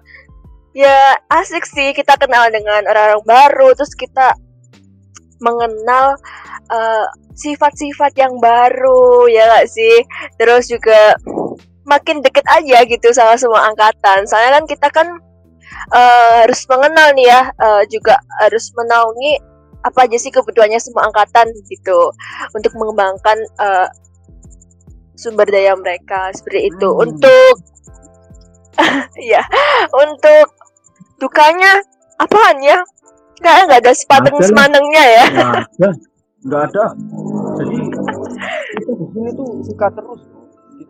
Ya 0.73 1.21
asik 1.31 1.69
sih 1.69 1.93
kita 1.95 2.17
kenal 2.17 2.49
dengan 2.51 2.83
orang-orang 2.89 3.23
baru 3.29 3.69
terus 3.77 3.93
kita 3.95 4.35
mengenal 5.43 6.17
uh, 6.71 7.07
sifat-sifat 7.39 8.15
yang 8.19 8.35
baru 8.43 9.29
ya 9.29 9.47
gak 9.47 9.69
sih? 9.69 10.03
Terus 10.41 10.71
juga 10.71 11.15
makin 11.85 12.23
deket 12.23 12.47
aja 12.49 12.83
gitu 12.87 13.11
sama 13.13 13.37
semua 13.37 13.69
angkatan. 13.69 14.25
Soalnya 14.27 14.63
kan 14.63 14.65
kita 14.65 14.89
kan 14.91 15.09
uh, 15.93 16.47
harus 16.47 16.61
mengenal 16.69 17.09
nih 17.17 17.27
ya 17.31 17.43
uh, 17.61 17.83
juga 17.89 18.19
harus 18.43 18.73
menaungi 18.77 19.41
apa 19.83 20.07
aja 20.07 20.17
sih 20.19 20.31
kebutuhannya 20.31 20.79
semua 20.79 21.11
angkatan 21.11 21.51
gitu 21.67 22.15
untuk 22.55 22.73
mengembangkan 22.79 23.39
uh, 23.59 23.91
sumber 25.19 25.47
daya 25.47 25.75
mereka 25.75 26.31
seperti 26.35 26.71
itu. 26.71 26.89
Hmm. 26.89 27.05
untuk 27.11 27.55
ya 29.33 29.43
untuk 29.93 30.47
dukanya 31.21 31.83
apaan 32.19 32.59
ya 32.63 32.79
kayak 33.43 33.69
nggak 33.69 33.81
ada 33.83 33.93
sepateng 33.93 34.39
semanengnya 34.43 35.05
ya. 35.05 35.25
Nggak 35.31 35.51
ada. 35.51 35.91
Nggak 36.43 36.63
ada. 36.75 36.85
Jadi 37.55 37.79
kita 38.75 38.93
di 38.99 39.07
sini 39.15 39.31
tuh 39.31 39.63
suka 39.63 39.87
terus 39.95 40.32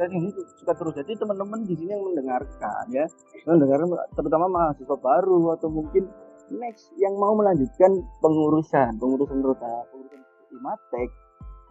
sini 0.09 0.29
tuh 0.35 0.45
suka 0.59 0.73
terus 0.75 0.95
jadi 0.99 1.13
teman-teman 1.19 1.63
di 1.67 1.75
sini 1.79 1.91
yang 1.93 2.05
mendengarkan 2.07 2.85
ya 2.91 3.07
mendengarkan 3.47 3.89
terutama 4.17 4.47
mahasiswa 4.49 4.97
baru 4.99 5.55
atau 5.59 5.69
mungkin 5.69 6.09
next 6.53 6.91
yang 6.99 7.15
mau 7.17 7.37
melanjutkan 7.37 8.03
pengurusan 8.21 8.99
pengurusan 8.99 9.39
rota 9.45 9.87
pengurusan 9.93 10.21
imatek 10.53 11.09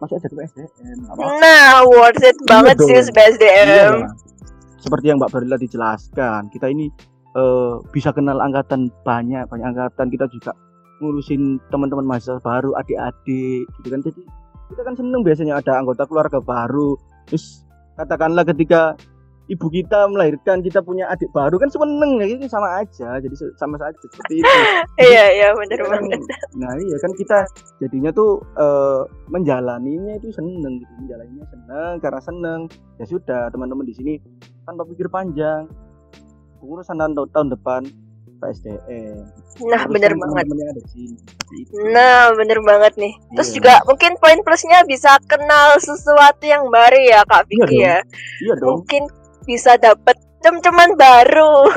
masuk 0.02 0.18
aja 0.18 0.26
ke 0.26 0.34
PSDM 0.34 0.98
nggak 1.06 1.14
apa-apa. 1.14 1.38
nah 1.38 1.86
worth 1.86 2.24
it 2.26 2.38
banget 2.50 2.76
dong. 2.78 2.88
sih 2.90 2.96
SBSDM 3.06 3.66
Iya. 3.70 3.90
Seperti 4.82 5.14
yang 5.14 5.22
Mbak 5.22 5.30
Barila 5.30 5.56
dijelaskan, 5.62 6.50
kita 6.50 6.66
ini 6.66 6.90
eh, 7.38 7.74
bisa 7.94 8.10
kenal 8.10 8.42
angkatan 8.42 8.90
banyak, 9.06 9.46
banyak 9.46 9.66
angkatan 9.70 10.10
kita 10.10 10.26
juga 10.26 10.58
ngurusin 10.98 11.62
teman-teman 11.70 12.02
mahasiswa 12.02 12.42
baru, 12.42 12.74
adik-adik, 12.74 13.62
gitu 13.78 13.88
kan. 13.88 14.02
Jadi 14.02 14.22
kita 14.74 14.82
kan 14.82 14.94
seneng 14.98 15.22
biasanya 15.22 15.62
ada 15.62 15.78
anggota 15.78 16.02
keluarga 16.10 16.42
baru. 16.42 16.98
Terus 17.30 17.62
katakanlah 17.96 18.44
ketika 18.44 18.94
ibu 19.50 19.66
kita 19.68 20.08
melahirkan, 20.08 20.62
kita 20.64 20.80
punya 20.80 21.10
adik 21.12 21.28
baru 21.34 21.58
kan 21.60 21.68
seneng 21.68 22.22
ya, 22.22 22.26
itu 22.30 22.46
sama 22.48 22.80
aja. 22.80 23.20
Jadi 23.20 23.34
sama 23.58 23.76
saja 23.76 23.92
seperti 24.00 24.40
itu. 24.40 24.48
iya 25.12 25.24
iya 25.34 25.46
Kita 25.52 25.82
kan- 25.82 26.00
banget 26.08 26.20
nah 26.56 26.72
iya 26.78 26.96
kan 27.00 27.12
kita 27.16 27.38
jadinya 27.80 28.10
tuh 28.12 28.40
eh, 28.56 29.02
menjalaninya 29.28 30.14
itu 30.16 30.28
seneng 30.32 30.78
gitu 30.80 30.92
menjalaninya 31.00 31.46
seneng 31.48 31.92
karena 32.00 32.20
seneng 32.22 32.60
ya 33.00 33.04
sudah 33.08 33.48
teman-teman 33.50 33.84
di 33.88 33.94
sini 33.96 34.14
tanpa 34.62 34.84
pikir 34.86 35.08
panjang 35.10 35.66
pengurusan 36.62 36.94
tahun, 36.94 37.28
tahun 37.34 37.48
depan 37.58 37.82
PSDM 38.38 39.26
nah 39.60 39.84
Terus 39.84 39.92
bener 39.92 40.12
banget 40.14 40.44
ada. 40.48 40.80
Nah, 41.86 42.32
bener 42.32 42.58
banget 42.60 42.92
nih. 42.96 43.12
Terus 43.36 43.48
Iya. 43.48 43.56
juga 43.56 43.74
mungkin 43.84 44.12
poin 44.16 44.40
plusnya 44.40 44.80
bisa 44.82 45.20
kenal 45.22 45.76
sesuatu 45.76 46.42
yang 46.42 46.66
baru 46.66 46.98
ya, 46.98 47.20
Kak 47.22 47.44
Iya 47.44 47.46
Vicky 47.46 47.60
dong. 47.60 47.84
ya. 47.84 47.98
iya 48.40 48.54
dong 48.56 48.70
Mungkin 48.80 49.02
bisa 49.42 49.72
dapet 49.76 50.16
cem-ceman 50.40 50.96
baru. 50.96 51.68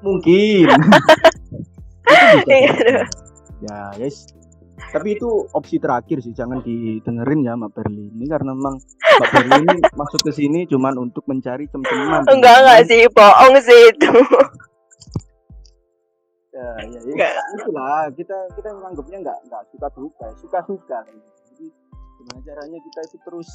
mungkin 0.00 0.68
Iya. 2.44 3.08
ya 3.62 3.78
yes 3.96 4.28
tapi 4.92 5.16
itu 5.16 5.26
opsi 5.50 5.80
terakhir 5.80 6.20
sih 6.20 6.30
jangan 6.30 6.60
didengerin 6.60 7.40
ya 7.40 7.56
Mbak 7.56 7.72
Berlin 7.72 8.12
ini 8.12 8.26
karena 8.28 8.52
memang 8.52 8.76
Mbak 8.78 9.28
Berlin 9.32 9.62
ini 9.64 9.78
masuk 9.98 10.20
ke 10.20 10.30
sini 10.30 10.68
cuman 10.68 11.00
untuk 11.00 11.24
mencari 11.24 11.64
teman-teman 11.66 12.20
enggak 12.28 12.54
enggak 12.60 12.80
sih, 12.84 13.08
bohong 13.08 13.56
sih 13.58 13.80
itu. 13.88 14.12
Ya 16.54 16.68
ya, 16.86 16.86
ya. 16.86 17.00
Enggak. 17.10 17.34
itulah 17.58 18.02
kita 18.14 18.38
kita 18.54 18.68
menganggapnya 18.78 19.18
nggak 19.26 19.38
nggak 19.50 19.62
suka 19.74 19.88
duka 19.98 20.26
suka 20.38 20.58
suka 20.70 20.98
jadi 21.50 21.66
gimana 22.22 22.40
caranya 22.46 22.78
kita 22.78 23.00
itu 23.10 23.16
terus 23.26 23.50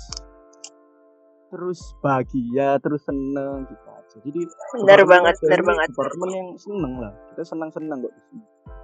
terus 1.50 1.80
bahagia 2.04 2.78
terus 2.84 3.02
seneng 3.08 3.66
gitu 3.66 3.88
aja 3.89 4.18
jadi 4.22 4.41
departemen 4.45 5.08
banget, 5.08 5.36
kita 5.39 5.56
ini 5.56 5.66
banget. 5.66 5.88
departemen 5.95 6.30
yang 6.30 6.50
seneng 6.60 6.93
lah 7.00 7.14
kita 7.34 7.43
senang 7.47 7.70
senang 7.74 7.97
kok 8.04 8.14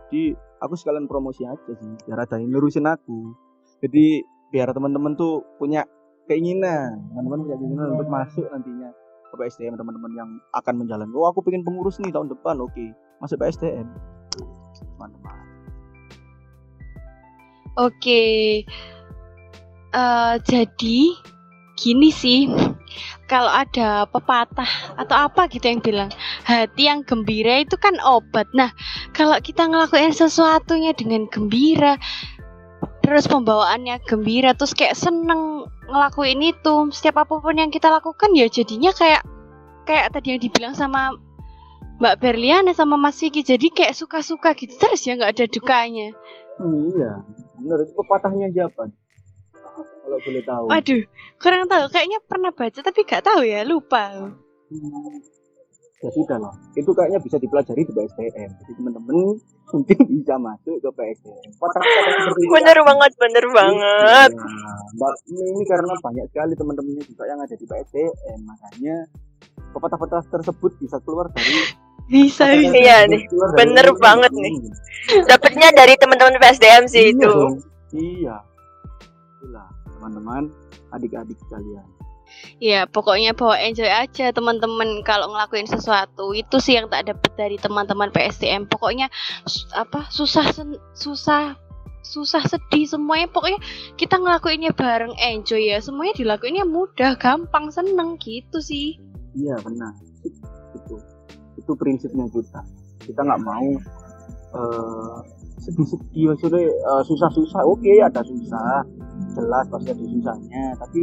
jadi 0.09 0.23
aku 0.63 0.73
sekalian 0.79 1.05
promosi 1.05 1.43
aja 1.45 1.71
sih 1.75 1.93
biar 2.07 2.23
ada 2.23 2.39
yang 2.39 2.49
ngurusin 2.55 2.87
aku 2.87 3.35
jadi 3.83 4.23
biar 4.49 4.71
teman-teman 4.71 5.13
tuh 5.19 5.43
punya 5.59 5.83
keinginan 6.25 7.03
teman-teman 7.11 7.39
punya 7.45 7.57
keinginan 7.59 7.87
untuk 7.99 8.09
masuk 8.09 8.45
nantinya 8.49 8.89
ke 9.35 9.45
PSDM 9.45 9.75
teman-teman 9.75 10.11
yang 10.15 10.29
akan 10.55 10.81
menjalankan 10.81 11.13
oh 11.13 11.27
aku 11.27 11.43
pengen 11.43 11.67
pengurus 11.67 11.99
nih 11.99 12.15
tahun 12.15 12.31
depan 12.31 12.57
oke 12.63 12.85
masuk 13.19 13.37
PSDM 13.43 13.85
teman-teman 14.95 15.45
Oke. 17.75 18.63
Eh, 19.91 20.35
jadi 20.47 20.99
gini 21.75 22.09
sih. 22.11 22.47
Kalau 23.27 23.51
ada 23.51 24.07
pepatah 24.07 24.95
atau 24.95 25.27
apa 25.27 25.51
gitu 25.51 25.67
yang 25.67 25.83
bilang 25.83 26.09
hati 26.47 26.87
yang 26.87 27.03
gembira 27.03 27.67
itu 27.67 27.75
kan 27.75 27.99
obat. 27.99 28.47
Nah, 28.55 28.71
kalau 29.11 29.35
kita 29.43 29.67
ngelakuin 29.67 30.15
sesuatunya 30.15 30.95
dengan 30.95 31.27
gembira, 31.27 31.99
terus 33.05 33.29
pembawaannya 33.29 34.01
gembira, 34.01 34.57
terus 34.57 34.73
kayak 34.73 34.97
seneng 34.97 35.69
ngelakuin 35.85 36.41
itu, 36.41 36.89
setiap 36.89 37.21
apa 37.21 37.37
pun 37.37 37.53
yang 37.53 37.69
kita 37.69 37.93
lakukan 37.93 38.33
ya 38.33 38.49
jadinya 38.49 38.89
kayak 38.89 39.21
kayak 39.85 40.09
tadi 40.09 40.33
yang 40.33 40.41
dibilang 40.41 40.73
sama 40.73 41.13
Mbak 42.01 42.17
Berliana 42.17 42.73
sama 42.73 42.97
Mas 42.97 43.21
Vicky, 43.21 43.45
jadi 43.45 43.69
kayak 43.69 43.93
suka-suka 43.93 44.57
gitu 44.57 44.73
terus 44.81 45.05
ya 45.05 45.13
nggak 45.13 45.37
ada 45.37 45.45
dukanya. 45.45 46.09
iya 46.65 47.19
benar 47.59 47.83
itu 47.83 47.91
pepatahnya 47.99 48.47
siapa 48.55 48.87
kalau 50.05 50.17
boleh 50.21 50.43
tahu 50.45 50.63
Waduh, 50.69 51.01
kurang 51.41 51.65
tahu. 51.65 51.85
Kayaknya 51.89 52.19
pernah 52.23 52.51
baca 52.53 52.79
tapi 52.79 52.99
gak 53.03 53.25
tahu 53.25 53.41
ya, 53.41 53.65
lupa. 53.65 54.31
Hmm, 54.69 55.17
ya 56.05 56.11
sudah 56.11 56.37
lah 56.37 56.53
itu 56.71 56.85
kayaknya 56.87 57.17
bisa 57.17 57.37
dipelajari 57.37 57.81
di 57.81 57.91
PSDM 57.91 58.49
jadi 58.55 58.71
teman-teman 58.77 59.17
mungkin 59.67 59.97
bisa 60.07 60.33
masuk 60.37 60.77
ke 60.77 60.89
PSDM 60.91 61.49
Bener 62.47 62.77
banget, 62.79 63.11
bener 63.17 63.45
banget. 63.49 64.29
Iya, 64.31 64.45
Mbak 64.93 65.13
ini 65.27 65.63
karena 65.65 65.93
banyak 65.97 66.25
sekali 66.29 66.53
teman-temannya 66.53 67.03
juga 67.03 67.23
yang 67.25 67.39
ada 67.39 67.51
di 67.51 67.65
PSDM 67.65 68.39
makanya 68.39 68.95
pepatah-pepatah 69.73 70.23
tersebut 70.29 70.71
bisa 70.77 71.01
keluar 71.01 71.27
dari 71.29 71.73
Bisa, 72.05 72.45
bisa. 72.53 72.69
Iya 72.69 73.09
nih, 73.09 73.25
dari- 73.25 73.57
bener 73.57 73.87
banget 73.97 74.29
nih. 74.31 74.53
Dapatnya 75.25 75.73
dari 75.73 75.97
teman-teman 75.97 76.37
PSDM 76.37 76.85
sih 76.85 77.09
Iya 77.09 77.17
itu. 77.17 77.25
dong, 77.27 77.53
iya. 77.91 78.37
Itulah 79.35 79.65
teman-teman 79.89 80.43
adik-adik 80.91 81.33
sekalian 81.41 81.81
Ya, 82.59 82.87
pokoknya 82.87 83.35
bawa 83.35 83.59
enjoy 83.59 83.87
aja 83.87 84.31
teman-teman. 84.31 85.03
Kalau 85.03 85.31
ngelakuin 85.31 85.67
sesuatu. 85.67 86.31
Itu 86.31 86.63
sih 86.63 86.79
yang 86.79 86.87
tak 86.87 87.11
dapat 87.11 87.31
dari 87.35 87.57
teman-teman 87.59 88.11
PSDM. 88.15 88.67
Pokoknya 88.71 89.11
apa 89.75 90.07
susah 90.07 90.47
susah 90.95 91.59
susah 92.05 92.43
sedih 92.45 92.85
semuanya. 92.85 93.27
Pokoknya 93.27 93.59
kita 93.99 94.21
ngelakuinnya 94.21 94.71
bareng 94.71 95.13
enjoy 95.19 95.73
ya. 95.73 95.81
Semuanya 95.83 96.15
dilakuinnya 96.15 96.63
mudah 96.63 97.17
gampang 97.19 97.73
seneng 97.73 98.15
gitu 98.21 98.61
sih. 98.63 98.95
Iya 99.35 99.59
benar. 99.59 99.91
Itu 100.23 101.01
itu 101.59 101.71
prinsipnya 101.75 102.29
kita. 102.31 102.61
Kita 103.03 103.19
nggak 103.19 103.41
mau 103.43 103.69
eh, 104.55 105.17
sedih-sedih 105.59 106.71
eh, 106.71 107.03
susah-susah. 107.03 107.61
Oke 107.67 107.99
ada 107.99 108.23
susah 108.23 108.85
jelas 109.35 109.65
pasti 109.67 109.91
ada 109.91 110.03
susahnya 110.07 110.63
tapi 110.79 111.01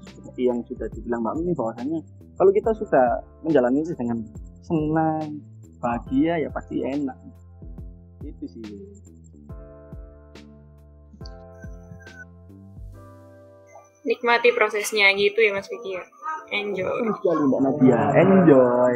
seperti 0.00 0.42
yang 0.48 0.58
sudah 0.64 0.88
dibilang 0.90 1.20
Mbak 1.22 1.34
Mimi 1.38 1.52
bahwasanya 1.52 1.98
kalau 2.34 2.50
kita 2.50 2.70
sudah 2.74 3.06
menjalani 3.46 3.84
itu 3.84 3.94
dengan 3.94 4.18
senang 4.64 5.38
bahagia 5.78 6.40
ya 6.40 6.48
pasti 6.48 6.80
enak. 6.80 7.14
Itu 8.24 8.44
sih. 8.48 8.64
Nikmati 14.04 14.52
prosesnya 14.52 15.12
gitu 15.16 15.40
ya 15.40 15.52
Mas 15.52 15.68
Vicky 15.68 15.96
ya. 15.96 16.04
Enjoy. 16.52 16.88
Betul 16.88 17.14
sekali 17.20 17.42
Mbak 17.48 17.60
Nadia. 17.60 18.00
Enjoy. 18.20 18.94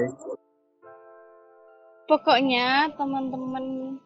Pokoknya 2.08 2.88
teman-teman 2.96 3.96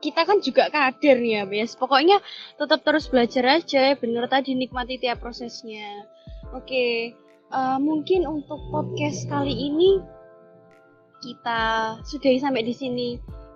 kita 0.00 0.24
kan 0.24 0.40
juga 0.40 0.72
kader 0.72 1.18
ya, 1.20 1.42
Bes. 1.44 1.76
Pokoknya 1.76 2.18
tetap 2.56 2.80
terus 2.82 3.06
belajar 3.06 3.60
aja, 3.60 3.94
bener 3.96 4.24
tadi 4.26 4.56
nikmati 4.56 4.96
tiap 4.96 5.20
prosesnya. 5.20 6.08
Oke, 6.56 7.14
eh, 7.46 7.78
mungkin 7.78 8.26
untuk 8.26 8.58
podcast 8.72 9.28
kali 9.28 9.52
ini 9.52 10.00
kita 11.20 11.60
sudahi 12.02 12.40
sampai 12.40 12.64
di 12.64 12.74
sini. 12.74 13.08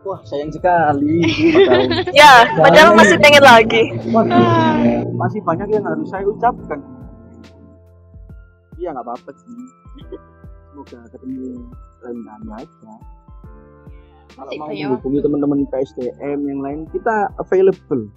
Wah, 0.04 0.20
sayang 0.28 0.52
sekali. 0.52 1.24
Padahal 1.64 2.12
Ya, 2.12 2.44
padahal 2.60 2.92
masih 2.92 3.16
pengen 3.16 3.40
lagi. 3.40 3.82
masih, 4.04 4.44
masih 5.16 5.40
banyak 5.40 5.68
yang 5.72 5.84
harus 5.88 6.04
saya 6.12 6.28
ucapkan. 6.28 6.76
Iya, 8.76 8.92
nggak 8.92 9.00
apa-apa 9.00 9.32
sih. 9.32 9.56
Semoga 10.68 11.08
ketemu 11.08 11.56
lain 12.04 12.18
kali 12.20 12.48
aja. 12.52 12.92
Kalau 14.34 14.50
mau 14.58 14.68
menghubungi 14.70 15.18
teman-teman 15.22 15.58
PSDM 15.70 16.38
yang 16.42 16.60
lain, 16.60 16.78
kita 16.90 17.30
available. 17.38 18.10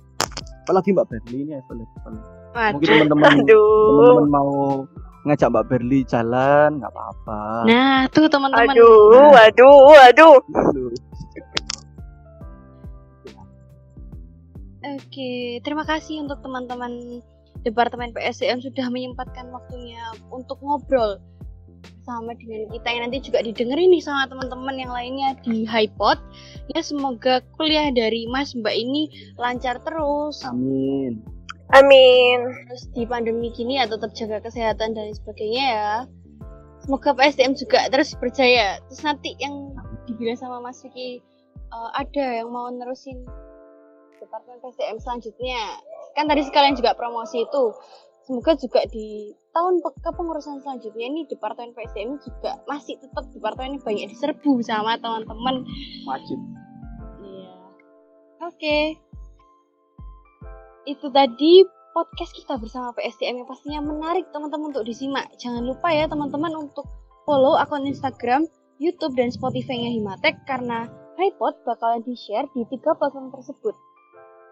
Apalagi 0.65 0.89
Mbak 0.91 1.07
Berli 1.07 1.37
ini 1.45 1.53
available. 1.55 2.17
Mungkin 2.57 2.87
Waduh. 2.89 2.89
teman-teman 2.89 3.33
Aduh. 3.45 3.85
teman-teman 3.93 4.27
mau 4.33 4.51
ngajak 5.29 5.49
Mbak 5.53 5.65
Berli 5.69 5.99
jalan, 6.09 6.69
nggak 6.81 6.91
apa-apa. 6.91 7.41
Nah, 7.69 8.09
tuh 8.09 8.25
teman-teman. 8.25 8.73
Aduh, 8.73 9.31
aduh, 9.37 9.95
aduh. 10.09 10.35
Gitu. 10.41 10.81
Oke, 14.87 15.59
terima 15.61 15.83
kasih 15.83 16.23
untuk 16.23 16.39
teman-teman 16.41 17.21
Departemen 17.65 18.15
PSDM 18.15 18.63
sudah 18.63 18.87
menyempatkan 18.87 19.51
waktunya 19.51 19.99
untuk 20.31 20.61
ngobrol 20.63 21.19
sama 22.07 22.31
dengan 22.39 22.71
kita 22.71 22.87
yang 22.87 23.01
nanti 23.07 23.19
juga 23.19 23.39
didengerin 23.43 23.91
nih 23.91 24.03
sama 24.03 24.27
teman-teman 24.31 24.75
yang 24.79 24.91
lainnya 24.91 25.35
di 25.43 25.67
HiPod. 25.67 26.19
Ya 26.71 26.79
semoga 26.79 27.43
kuliah 27.59 27.91
dari 27.91 28.27
Mas 28.31 28.55
Mbak 28.55 28.75
ini 28.75 29.11
lancar 29.35 29.79
terus. 29.83 30.43
Amin. 30.47 31.19
Amin. 31.75 32.47
Terus 32.71 32.87
di 32.95 33.03
pandemi 33.03 33.51
gini 33.51 33.75
ya 33.75 33.91
tetap 33.91 34.15
jaga 34.15 34.39
kesehatan 34.39 34.95
dan 34.95 35.11
sebagainya 35.11 35.65
ya. 35.67 35.91
Semoga 36.87 37.11
PSDM 37.11 37.59
juga 37.59 37.91
terus 37.91 38.15
berjaya. 38.15 38.79
Terus 38.87 39.03
nanti 39.03 39.35
yang 39.43 39.75
dibilang 40.07 40.39
sama 40.39 40.63
Mas 40.63 40.79
Vicky 40.79 41.19
eh, 41.67 41.89
ada 41.91 42.25
yang 42.39 42.55
mau 42.55 42.71
nerusin 42.71 43.27
Departemen 44.17 44.63
PSDM 44.63 44.97
selanjutnya. 45.03 45.61
Kan 46.15 46.31
tadi 46.31 46.41
sekalian 46.47 46.73
juga 46.79 46.95
promosi 46.95 47.43
itu. 47.43 47.63
Semoga 48.27 48.59
juga 48.59 48.83
di 48.91 49.31
tahun 49.55 49.79
pe- 49.79 50.03
kepengurusan 50.03 50.59
selanjutnya 50.59 51.07
ini 51.07 51.23
Departemen 51.31 51.71
PSDM 51.71 52.19
juga 52.19 52.59
masih 52.67 52.99
tetap 52.99 53.23
departemen 53.31 53.79
ini 53.79 53.79
banyak 53.79 54.11
diserbu 54.11 54.59
sama 54.67 54.99
teman-teman. 54.99 55.63
Wajib. 56.03 56.39
Iya. 57.23 57.55
Oke. 58.43 58.79
Itu 60.83 61.07
tadi 61.07 61.63
podcast 61.95 62.35
kita 62.35 62.59
bersama 62.59 62.91
PSDM 62.99 63.41
yang 63.41 63.47
pastinya 63.47 63.79
menarik 63.79 64.27
teman-teman 64.35 64.75
untuk 64.75 64.83
disimak. 64.83 65.31
Jangan 65.39 65.63
lupa 65.63 65.87
ya 65.95 66.11
teman-teman 66.11 66.51
untuk 66.67 66.83
follow 67.23 67.55
akun 67.55 67.87
Instagram, 67.87 68.43
YouTube, 68.83 69.15
dan 69.15 69.31
Spotify-nya 69.31 69.95
Himatek 69.95 70.35
karena 70.43 70.91
HiPod 71.15 71.63
bakalan 71.63 72.03
di-share 72.03 72.45
di 72.51 72.67
tiga 72.67 72.91
platform 72.93 73.31
tersebut. 73.31 73.73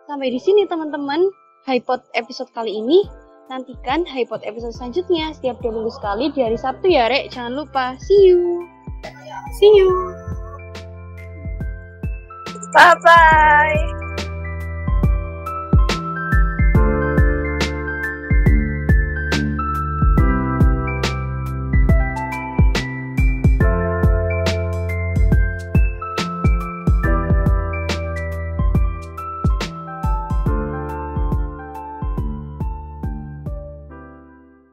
Sampai 0.07 0.31
di 0.31 0.39
sini 0.39 0.63
teman-teman, 0.63 1.27
HiPod 1.67 2.07
episode 2.15 2.49
kali 2.55 2.71
ini. 2.79 3.24
Nantikan 3.45 4.09
HiPod 4.09 4.41
episode 4.41 4.73
selanjutnya 4.73 5.29
setiap 5.29 5.61
dua 5.61 5.69
minggu 5.69 5.93
sekali 5.93 6.33
di 6.33 6.41
hari 6.41 6.57
Sabtu 6.57 6.89
ya, 6.89 7.05
Rek. 7.05 7.29
Jangan 7.29 7.53
lupa. 7.53 7.93
See 8.01 8.33
you! 8.33 8.65
See 9.61 9.71
you! 9.77 9.89
Bye 12.73 12.97
bye. 13.05 14.04